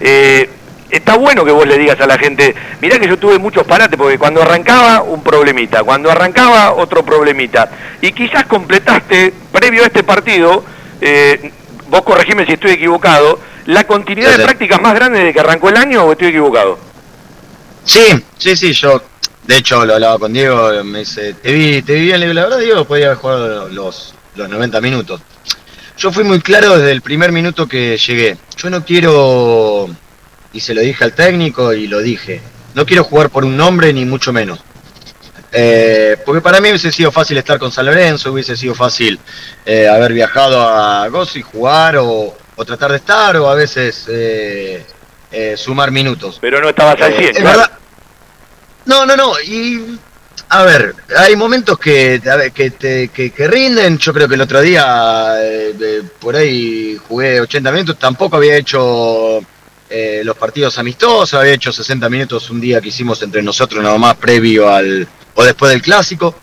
Eh, 0.00 0.48
está 0.90 1.16
bueno 1.16 1.44
que 1.44 1.52
vos 1.52 1.66
le 1.66 1.78
digas 1.78 2.00
a 2.00 2.06
la 2.06 2.18
gente, 2.18 2.54
mirá 2.80 2.98
que 2.98 3.08
yo 3.08 3.18
tuve 3.18 3.38
muchos 3.38 3.64
parates, 3.66 3.96
porque 3.96 4.18
cuando 4.18 4.42
arrancaba 4.42 5.02
un 5.02 5.22
problemita, 5.22 5.82
cuando 5.84 6.10
arrancaba 6.10 6.72
otro 6.72 7.04
problemita, 7.04 7.70
y 8.00 8.12
quizás 8.12 8.46
completaste, 8.46 9.32
previo 9.52 9.82
a 9.82 9.86
este 9.86 10.02
partido, 10.02 10.64
eh, 11.00 11.52
vos 11.88 12.02
corregime 12.02 12.46
si 12.46 12.52
estoy 12.52 12.72
equivocado, 12.72 13.38
la 13.66 13.84
continuidad 13.84 14.32
sí, 14.32 14.38
de 14.38 14.44
prácticas 14.44 14.80
más 14.80 14.94
grande 14.94 15.24
de 15.24 15.32
que 15.32 15.40
arrancó 15.40 15.68
el 15.68 15.76
año 15.76 16.04
o 16.04 16.12
estoy 16.12 16.28
equivocado? 16.28 16.78
Sí, 17.84 18.24
sí, 18.38 18.56
sí, 18.56 18.72
yo 18.72 19.02
de 19.44 19.56
hecho 19.56 19.84
lo 19.84 19.94
hablaba 19.94 20.18
con 20.18 20.32
Diego, 20.32 20.70
me 20.84 21.00
dice, 21.00 21.34
te 21.34 21.52
vi, 21.52 21.82
te 21.82 21.94
vi 21.94 22.02
bien, 22.02 22.34
la 22.34 22.44
verdad 22.44 22.58
Diego 22.58 22.84
podía 22.84 23.06
haber 23.06 23.18
jugado 23.18 23.68
los, 23.68 24.14
los 24.36 24.48
90 24.48 24.80
minutos. 24.80 25.20
Yo 25.96 26.10
fui 26.10 26.24
muy 26.24 26.40
claro 26.40 26.78
desde 26.78 26.92
el 26.92 27.02
primer 27.02 27.30
minuto 27.30 27.66
que 27.66 27.98
llegué. 27.98 28.38
Yo 28.56 28.70
no 28.70 28.84
quiero 28.84 29.90
y 30.52 30.60
se 30.60 30.74
lo 30.74 30.80
dije 30.80 31.04
al 31.04 31.12
técnico 31.14 31.72
y 31.72 31.86
lo 31.86 32.00
dije. 32.00 32.40
No 32.74 32.86
quiero 32.86 33.04
jugar 33.04 33.30
por 33.30 33.44
un 33.44 33.56
nombre 33.56 33.92
ni 33.92 34.04
mucho 34.04 34.32
menos. 34.32 34.60
Eh, 35.52 36.16
porque 36.24 36.40
para 36.40 36.60
mí 36.60 36.68
hubiese 36.68 36.92
sido 36.92 37.10
fácil 37.10 37.36
estar 37.38 37.58
con 37.58 37.72
San 37.72 37.86
Lorenzo, 37.86 38.32
hubiese 38.32 38.56
sido 38.56 38.74
fácil 38.74 39.18
eh, 39.66 39.88
haber 39.88 40.12
viajado 40.12 40.60
a 40.60 41.08
y 41.36 41.42
jugar 41.42 41.96
o, 41.96 42.36
o, 42.56 42.64
tratar 42.64 42.92
de 42.92 42.98
estar, 42.98 43.36
o 43.36 43.48
a 43.50 43.54
veces 43.56 44.04
eh, 44.08 44.84
sumar 45.56 45.90
minutos. 45.90 46.38
Pero 46.40 46.60
no 46.60 46.68
estabas 46.68 47.00
al 47.02 47.12
100, 47.14 47.24
Eh, 47.24 47.30
es 47.30 47.38
claro. 47.40 47.58
verdad. 47.58 47.78
No, 48.86 49.04
no, 49.06 49.16
no. 49.16 49.40
Y 49.40 49.98
a 50.50 50.62
ver, 50.62 50.94
hay 51.16 51.34
momentos 51.36 51.78
que, 51.78 52.20
ver, 52.36 52.52
que, 52.52 52.70
te- 52.70 53.08
que, 53.08 53.30
que 53.32 53.48
rinden. 53.48 53.98
Yo 53.98 54.12
creo 54.12 54.28
que 54.28 54.34
el 54.36 54.40
otro 54.40 54.60
día 54.60 55.34
por 56.20 56.36
ahí 56.36 56.96
jugué 57.08 57.40
80 57.40 57.72
minutos. 57.72 57.98
Tampoco 57.98 58.36
había 58.36 58.56
hecho 58.56 59.40
eh, 59.90 60.22
los 60.24 60.36
partidos 60.36 60.78
amistosos. 60.78 61.34
Había 61.34 61.52
hecho 61.52 61.72
60 61.72 62.08
minutos 62.08 62.48
un 62.50 62.60
día 62.60 62.80
que 62.80 62.88
hicimos 62.88 63.22
entre 63.22 63.42
nosotros, 63.42 63.82
nada 63.82 63.98
más 63.98 64.14
previo 64.14 64.72
al 64.72 65.06
o 65.34 65.44
después 65.44 65.72
del 65.72 65.82
clásico. 65.82 66.36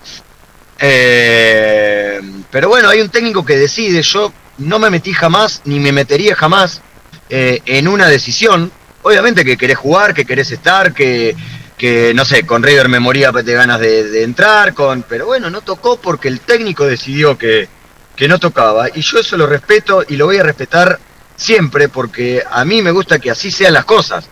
Eh, 0.79 2.21
pero 2.51 2.69
bueno, 2.69 2.89
hay 2.89 3.01
un 3.01 3.09
técnico 3.09 3.45
que 3.45 3.57
decide. 3.57 4.01
Yo 4.01 4.33
no 4.57 4.79
me 4.79 4.89
metí 4.89 5.13
jamás, 5.13 5.61
ni 5.65 5.79
me 5.79 5.91
metería 5.91 6.35
jamás 6.35 6.81
eh, 7.29 7.61
en 7.65 7.87
una 7.87 8.07
decisión. 8.07 8.71
Obviamente 9.03 9.45
que 9.45 9.57
querés 9.57 9.77
jugar, 9.77 10.13
que 10.13 10.25
querés 10.25 10.51
estar, 10.51 10.93
que, 10.93 11.35
que 11.77 12.13
no 12.13 12.25
sé, 12.25 12.45
con 12.45 12.63
River 12.63 12.89
me 12.89 12.99
moría 12.99 13.31
de 13.31 13.53
ganas 13.53 13.79
de, 13.79 14.03
de 14.09 14.23
entrar, 14.23 14.73
con, 14.73 15.03
pero 15.03 15.25
bueno, 15.25 15.49
no 15.49 15.61
tocó 15.61 16.01
porque 16.01 16.27
el 16.27 16.41
técnico 16.41 16.85
decidió 16.85 17.37
que, 17.37 17.69
que 18.15 18.27
no 18.27 18.39
tocaba. 18.39 18.89
Y 18.93 19.01
yo 19.01 19.19
eso 19.19 19.37
lo 19.37 19.47
respeto 19.47 20.03
y 20.09 20.17
lo 20.17 20.25
voy 20.25 20.37
a 20.37 20.43
respetar 20.43 20.99
siempre 21.37 21.87
porque 21.87 22.43
a 22.49 22.65
mí 22.65 22.81
me 22.81 22.91
gusta 22.91 23.19
que 23.19 23.31
así 23.31 23.49
sean 23.51 23.73
las 23.73 23.85
cosas. 23.85 24.27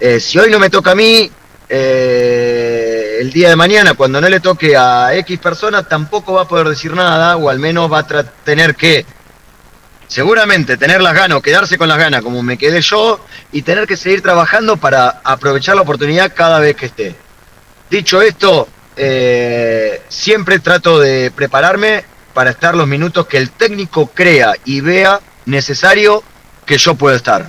Eh, 0.00 0.18
si 0.18 0.38
hoy 0.38 0.50
no 0.50 0.58
me 0.58 0.70
toca 0.70 0.92
a 0.92 0.94
mí, 0.96 1.30
eh, 1.68 3.18
el 3.20 3.32
día 3.32 3.50
de 3.50 3.56
mañana, 3.56 3.94
cuando 3.94 4.20
no 4.20 4.28
le 4.28 4.40
toque 4.40 4.76
a 4.76 5.14
X 5.14 5.38
persona, 5.38 5.84
tampoco 5.84 6.32
va 6.34 6.42
a 6.42 6.48
poder 6.48 6.68
decir 6.68 6.92
nada, 6.94 7.36
o 7.36 7.48
al 7.48 7.58
menos 7.58 7.92
va 7.92 8.00
a 8.00 8.24
tener 8.44 8.74
que, 8.74 9.06
seguramente, 10.08 10.76
tener 10.76 11.00
las 11.00 11.14
ganas, 11.14 11.38
o 11.38 11.42
quedarse 11.42 11.78
con 11.78 11.88
las 11.88 11.98
ganas, 11.98 12.22
como 12.22 12.42
me 12.42 12.58
quedé 12.58 12.80
yo, 12.80 13.24
y 13.52 13.62
tener 13.62 13.86
que 13.86 13.96
seguir 13.96 14.22
trabajando 14.22 14.76
para 14.76 15.20
aprovechar 15.22 15.76
la 15.76 15.82
oportunidad 15.82 16.32
cada 16.34 16.58
vez 16.58 16.76
que 16.76 16.86
esté. 16.86 17.14
Dicho 17.90 18.20
esto, 18.20 18.68
eh, 18.96 20.02
siempre 20.08 20.58
trato 20.58 20.98
de 20.98 21.30
prepararme 21.30 22.04
para 22.32 22.50
estar 22.50 22.74
los 22.74 22.86
minutos 22.86 23.26
que 23.26 23.38
el 23.38 23.50
técnico 23.50 24.08
crea 24.08 24.54
y 24.64 24.80
vea 24.80 25.20
necesario 25.46 26.22
que 26.66 26.76
yo 26.78 26.94
pueda 26.96 27.16
estar. 27.16 27.48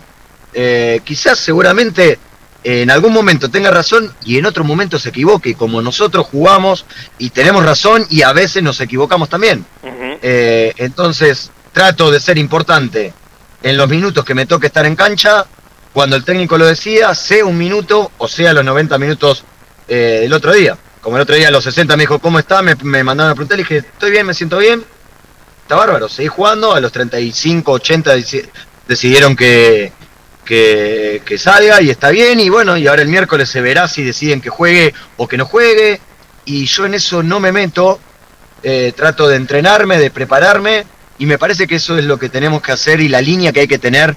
Eh, 0.53 1.01
quizás 1.03 1.37
seguramente 1.39 2.19
eh, 2.63 2.81
en 2.83 2.89
algún 2.91 3.13
momento 3.13 3.49
tenga 3.49 3.69
razón 3.71 4.13
y 4.23 4.37
en 4.37 4.45
otro 4.45 4.63
momento 4.63 4.97
se 4.99 5.09
equivoque, 5.09 5.55
como 5.55 5.81
nosotros 5.81 6.27
jugamos 6.27 6.85
y 7.17 7.29
tenemos 7.31 7.65
razón 7.65 8.05
y 8.09 8.21
a 8.21 8.31
veces 8.33 8.63
nos 8.63 8.79
equivocamos 8.79 9.27
también. 9.29 9.65
Eh, 10.21 10.73
entonces 10.77 11.51
trato 11.73 12.09
de 12.11 12.19
ser 12.19 12.37
importante 12.37 13.13
en 13.63 13.77
los 13.77 13.89
minutos 13.89 14.23
que 14.23 14.33
me 14.33 14.45
toque 14.45 14.67
estar 14.67 14.85
en 14.85 14.95
cancha, 14.95 15.45
cuando 15.93 16.15
el 16.15 16.23
técnico 16.23 16.57
lo 16.57 16.65
decida, 16.65 17.13
sea 17.15 17.43
un 17.45 17.57
minuto 17.57 18.11
o 18.19 18.27
sea 18.27 18.53
los 18.53 18.63
90 18.63 18.97
minutos 18.99 19.43
eh, 19.87 20.19
del 20.21 20.33
otro 20.33 20.53
día. 20.53 20.77
Como 21.01 21.15
el 21.17 21.21
otro 21.23 21.35
día 21.35 21.47
a 21.47 21.51
los 21.51 21.63
60 21.63 21.95
me 21.95 22.03
dijo, 22.03 22.19
¿cómo 22.19 22.37
está? 22.39 22.61
Me, 22.61 22.75
me 22.75 23.03
mandaron 23.03 23.31
a 23.31 23.35
preguntar, 23.35 23.57
le 23.57 23.63
dije, 23.63 23.77
estoy 23.77 24.11
bien, 24.11 24.25
me 24.25 24.33
siento 24.33 24.57
bien. 24.57 24.83
Está 25.61 25.75
bárbaro, 25.75 26.07
seguí 26.09 26.27
jugando, 26.27 26.73
a 26.73 26.79
los 26.79 26.91
35, 26.91 27.71
80 27.71 28.15
deci- 28.15 28.49
decidieron 28.87 29.35
que, 29.35 29.91
que, 30.45 31.37
salga 31.37 31.81
y 31.81 31.89
está 31.89 32.09
bien, 32.09 32.39
y 32.39 32.49
bueno, 32.49 32.77
y 32.77 32.87
ahora 32.87 33.01
el 33.01 33.09
miércoles 33.09 33.49
se 33.49 33.61
verá 33.61 33.87
si 33.87 34.03
deciden 34.03 34.41
que 34.41 34.49
juegue 34.49 34.93
o 35.17 35.27
que 35.27 35.37
no 35.37 35.45
juegue, 35.45 35.99
y 36.45 36.65
yo 36.65 36.85
en 36.85 36.93
eso 36.93 37.21
no 37.21 37.39
me 37.39 37.51
meto, 37.51 37.99
eh, 38.63 38.93
trato 38.95 39.27
de 39.27 39.35
entrenarme, 39.35 39.97
de 39.97 40.09
prepararme, 40.09 40.85
y 41.19 41.25
me 41.25 41.37
parece 41.37 41.67
que 41.67 41.75
eso 41.75 41.97
es 41.97 42.05
lo 42.05 42.17
que 42.17 42.29
tenemos 42.29 42.61
que 42.61 42.71
hacer 42.71 42.99
y 43.01 43.09
la 43.09 43.21
línea 43.21 43.51
que 43.51 43.61
hay 43.61 43.67
que 43.67 43.79
tener, 43.79 44.15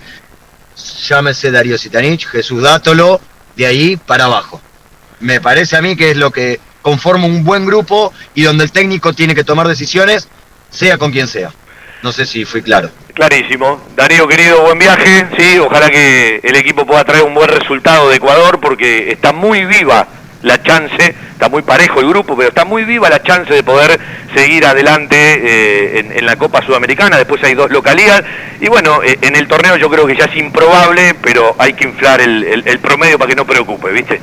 llámese 1.08 1.50
Darío 1.50 1.76
Sitanich, 1.76 2.26
Jesús 2.26 2.62
Dátolo, 2.62 3.20
de 3.56 3.66
ahí 3.66 3.96
para 3.96 4.24
abajo. 4.24 4.60
Me 5.20 5.40
parece 5.40 5.76
a 5.76 5.82
mí 5.82 5.96
que 5.96 6.12
es 6.12 6.16
lo 6.16 6.30
que 6.30 6.60
conforma 6.82 7.26
un 7.26 7.44
buen 7.44 7.66
grupo 7.66 8.12
y 8.34 8.42
donde 8.42 8.64
el 8.64 8.72
técnico 8.72 9.12
tiene 9.12 9.34
que 9.34 9.44
tomar 9.44 9.68
decisiones, 9.68 10.28
sea 10.70 10.96
con 10.98 11.10
quien 11.10 11.28
sea. 11.28 11.52
No 12.02 12.12
sé 12.12 12.24
si 12.26 12.44
fui 12.44 12.62
claro. 12.62 12.90
Clarísimo. 13.14 13.80
Darío, 13.96 14.26
querido, 14.26 14.62
buen 14.62 14.78
viaje. 14.78 15.26
Sí, 15.38 15.58
ojalá 15.58 15.90
que 15.90 16.40
el 16.42 16.56
equipo 16.56 16.86
pueda 16.86 17.04
traer 17.04 17.24
un 17.24 17.34
buen 17.34 17.48
resultado 17.48 18.08
de 18.08 18.16
Ecuador 18.16 18.58
porque 18.60 19.10
está 19.12 19.32
muy 19.32 19.64
viva 19.66 20.06
la 20.42 20.62
chance, 20.62 21.14
está 21.32 21.50
muy 21.50 21.60
parejo 21.60 22.00
el 22.00 22.08
grupo, 22.08 22.34
pero 22.34 22.48
está 22.48 22.64
muy 22.64 22.84
viva 22.84 23.10
la 23.10 23.22
chance 23.22 23.52
de 23.52 23.62
poder 23.62 24.00
seguir 24.34 24.64
adelante 24.64 25.16
eh, 25.16 25.98
en, 26.00 26.12
en 26.12 26.24
la 26.24 26.36
Copa 26.36 26.64
Sudamericana. 26.64 27.18
Después 27.18 27.42
hay 27.44 27.54
dos 27.54 27.70
localidades. 27.70 28.24
Y 28.60 28.68
bueno, 28.68 29.02
eh, 29.02 29.18
en 29.20 29.36
el 29.36 29.46
torneo 29.46 29.76
yo 29.76 29.90
creo 29.90 30.06
que 30.06 30.16
ya 30.16 30.24
es 30.24 30.36
improbable, 30.36 31.14
pero 31.22 31.54
hay 31.58 31.74
que 31.74 31.84
inflar 31.84 32.22
el, 32.22 32.42
el- 32.44 32.62
el 32.66 32.78
promedio 32.78 33.18
para 33.18 33.28
que 33.28 33.36
no 33.36 33.46
preocupe, 33.46 33.90
¿viste? 33.90 34.18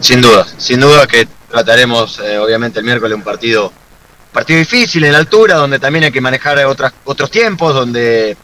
Sin 0.00 0.20
duda, 0.20 0.46
sin 0.58 0.78
duda 0.78 1.08
que 1.08 1.26
trataremos, 1.50 2.20
eh, 2.24 2.38
obviamente, 2.38 2.78
el 2.78 2.84
miércoles 2.84 3.16
un 3.16 3.22
partido 3.24 3.72
partido 4.32 4.58
difícil 4.58 5.04
en 5.04 5.12
la 5.12 5.18
altura, 5.18 5.56
donde 5.56 5.78
también 5.78 6.04
hay 6.04 6.12
que 6.12 6.20
manejar 6.20 6.58
otras, 6.66 6.92
otros 7.04 7.30
tiempos, 7.30 7.74
donde 7.74 8.36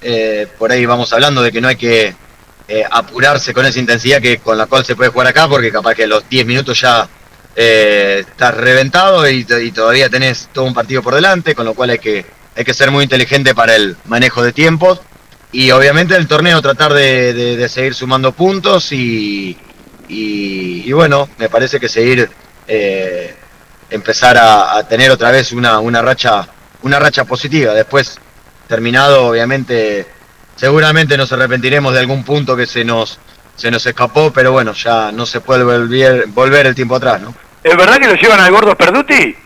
eh, 0.00 0.46
por 0.58 0.70
ahí 0.72 0.84
vamos 0.86 1.12
hablando 1.12 1.42
de 1.42 1.52
que 1.52 1.60
no 1.60 1.68
hay 1.68 1.76
que 1.76 2.14
eh, 2.68 2.84
apurarse 2.90 3.52
con 3.52 3.66
esa 3.66 3.78
intensidad 3.78 4.20
que 4.20 4.38
con 4.38 4.56
la 4.56 4.66
cual 4.66 4.84
se 4.84 4.96
puede 4.96 5.10
jugar 5.10 5.26
acá, 5.28 5.48
porque 5.48 5.70
capaz 5.72 5.94
que 5.94 6.04
a 6.04 6.06
los 6.06 6.28
10 6.28 6.46
minutos 6.46 6.80
ya 6.80 7.08
eh, 7.54 8.24
estás 8.28 8.54
reventado 8.54 9.28
y, 9.28 9.44
to- 9.44 9.60
y 9.60 9.72
todavía 9.72 10.08
tenés 10.08 10.48
todo 10.52 10.64
un 10.64 10.74
partido 10.74 11.02
por 11.02 11.14
delante, 11.14 11.54
con 11.54 11.66
lo 11.66 11.74
cual 11.74 11.90
hay 11.90 11.98
que, 11.98 12.24
hay 12.56 12.64
que 12.64 12.72
ser 12.74 12.90
muy 12.90 13.04
inteligente 13.04 13.54
para 13.54 13.76
el 13.76 13.96
manejo 14.06 14.42
de 14.42 14.52
tiempos. 14.52 15.00
Y 15.54 15.70
obviamente 15.70 16.16
el 16.16 16.26
torneo 16.26 16.62
tratar 16.62 16.94
de, 16.94 17.66
seguir 17.68 17.94
sumando 17.94 18.32
puntos 18.32 18.90
y, 18.92 19.50
y, 20.08 20.82
y 20.88 20.92
bueno, 20.92 21.28
me 21.36 21.50
parece 21.50 21.78
que 21.78 21.90
seguir 21.90 22.30
eh, 22.66 23.34
empezar 23.92 24.36
a, 24.38 24.76
a 24.78 24.88
tener 24.88 25.10
otra 25.10 25.30
vez 25.30 25.52
una, 25.52 25.78
una 25.78 26.02
racha 26.02 26.48
una 26.82 26.98
racha 26.98 27.24
positiva. 27.24 27.74
Después, 27.74 28.18
terminado, 28.66 29.26
obviamente, 29.26 30.06
seguramente 30.56 31.16
nos 31.16 31.30
arrepentiremos 31.32 31.92
de 31.94 32.00
algún 32.00 32.24
punto 32.24 32.56
que 32.56 32.66
se 32.66 32.84
nos 32.84 33.18
se 33.54 33.70
nos 33.70 33.84
escapó, 33.86 34.32
pero 34.32 34.50
bueno, 34.50 34.72
ya 34.72 35.12
no 35.12 35.26
se 35.26 35.40
puede 35.40 35.62
volver, 35.62 36.26
volver 36.28 36.66
el 36.66 36.74
tiempo 36.74 36.96
atrás, 36.96 37.20
¿no? 37.20 37.34
¿Es 37.62 37.76
verdad 37.76 37.98
que 37.98 38.08
lo 38.08 38.14
llevan 38.14 38.40
al 38.40 38.50
gordo 38.50 38.74
Perduti? 38.76 39.36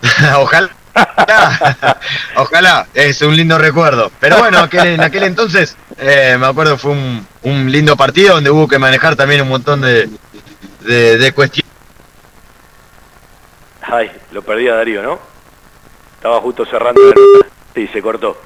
ojalá, 0.36 0.70
ojalá, 2.36 2.86
es 2.94 3.20
un 3.22 3.36
lindo 3.36 3.58
recuerdo. 3.58 4.10
Pero 4.20 4.38
bueno, 4.38 4.60
aquel- 4.60 4.94
en 4.94 5.00
aquel 5.02 5.24
entonces, 5.24 5.76
eh, 5.98 6.36
me 6.38 6.46
acuerdo, 6.46 6.78
fue 6.78 6.92
un, 6.92 7.26
un 7.42 7.70
lindo 7.70 7.96
partido 7.96 8.34
donde 8.36 8.50
hubo 8.50 8.66
que 8.68 8.78
manejar 8.78 9.16
también 9.16 9.42
un 9.42 9.48
montón 9.48 9.80
de, 9.82 10.08
de, 10.80 11.18
de 11.18 11.32
cuestiones. 11.32 11.69
Ay, 13.92 14.10
lo 14.30 14.42
perdí 14.42 14.68
a 14.68 14.76
Darío, 14.76 15.02
¿no? 15.02 15.18
Estaba 16.16 16.40
justo 16.40 16.64
cerrando. 16.64 17.00
Sí, 17.74 17.88
se 17.88 18.00
cortó. 18.00 18.36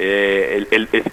Eh, 0.00 0.64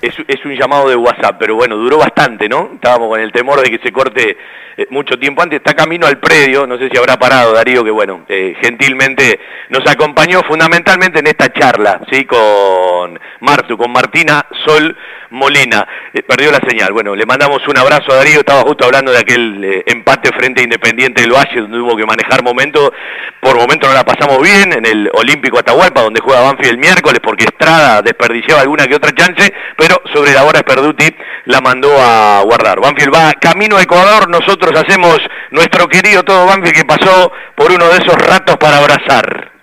es, 0.02 0.45
un 0.45 0.56
llamado 0.56 0.89
de 0.89 0.95
WhatsApp, 0.95 1.38
pero 1.39 1.56
bueno, 1.56 1.76
duró 1.76 1.98
bastante, 1.98 2.48
¿no? 2.48 2.71
Estábamos 2.76 3.10
con 3.10 3.19
el 3.19 3.32
temor 3.32 3.60
de 3.62 3.71
que 3.71 3.84
se 3.84 3.91
corte 3.91 4.38
eh, 4.78 4.88
mucho 4.91 5.17
tiempo 5.17 5.41
antes. 5.41 5.58
Está 5.58 5.74
camino 5.74 6.06
al 6.06 6.19
predio, 6.19 6.67
no 6.67 6.78
sé 6.78 6.89
si 6.89 6.98
habrá 6.98 7.17
parado 7.17 7.54
Darío, 7.54 7.84
que 7.84 7.89
bueno, 7.89 8.26
eh, 8.30 8.56
gentilmente 8.62 9.39
nos 9.69 9.89
acompañó 9.89 10.41
fundamentalmente 10.43 11.19
en 11.19 11.28
esta 11.28 11.52
charla, 11.52 12.02
¿sí? 12.12 12.26
Con 12.26 13.19
Martu, 13.39 13.76
con 13.76 13.91
Martina 13.91 14.45
Sol 14.65 14.95
Molina. 15.32 15.88
Eh, 16.13 16.21
perdió 16.21 16.52
la 16.52 16.62
señal. 16.67 16.93
Bueno, 16.93 17.15
le 17.15 17.26
mandamos 17.26 17.67
un 17.67 17.78
abrazo 17.78 18.12
a 18.12 18.17
Darío. 18.17 18.39
Estaba 18.39 18.62
justo 18.62 18.86
hablando 18.86 19.12
de 19.12 19.17
aquel 19.17 19.84
empate 19.88 20.30
frente 20.32 20.62
a 20.62 20.63
Independiente 20.63 21.24
del 21.24 21.32
Valle, 21.32 21.62
donde 21.62 21.80
hubo 21.80 21.98
que 21.98 22.06
manejar 22.06 22.43
momentos. 22.43 22.91
Por 23.39 23.58
momentos 23.58 23.89
no 23.89 23.95
la 23.95 24.06
pasamos 24.06 24.41
bien 24.41 24.74
en 24.74 24.86
el 24.86 25.10
Olímpico 25.13 25.58
Atahualpa, 25.58 26.02
donde 26.02 26.21
juega 26.21 26.41
Banfield 26.41 26.71
el 26.71 26.78
miércoles, 26.78 27.19
porque 27.24 27.45
Estrada 27.45 28.02
desperdiciaba 28.02 28.62
alguna 28.76 28.88
que 28.88 28.96
otra 28.96 29.14
chance, 29.14 29.54
pero 29.78 30.02
sobre 30.14 30.34
la 30.34 30.44
hora 30.44 30.62
Perduti 30.62 31.08
la 31.46 31.62
mandó 31.62 31.90
a 31.98 32.42
guardar. 32.44 32.80
Banfield 32.80 33.14
va 33.14 33.34
camino 33.34 33.78
a 33.78 33.82
Ecuador. 33.82 34.30
Nosotros 34.30 34.72
hacemos 34.80 35.18
nuestro 35.52 35.88
querido 35.88 36.24
todo 36.24 36.46
Banfield 36.46 36.76
que 36.76 36.86
pasó 36.86 37.32
por 37.56 37.72
uno 37.72 37.88
de 37.88 37.98
esos 37.98 38.16
ratos 38.16 38.58
para 38.58 38.78
abrazar. 38.78 39.55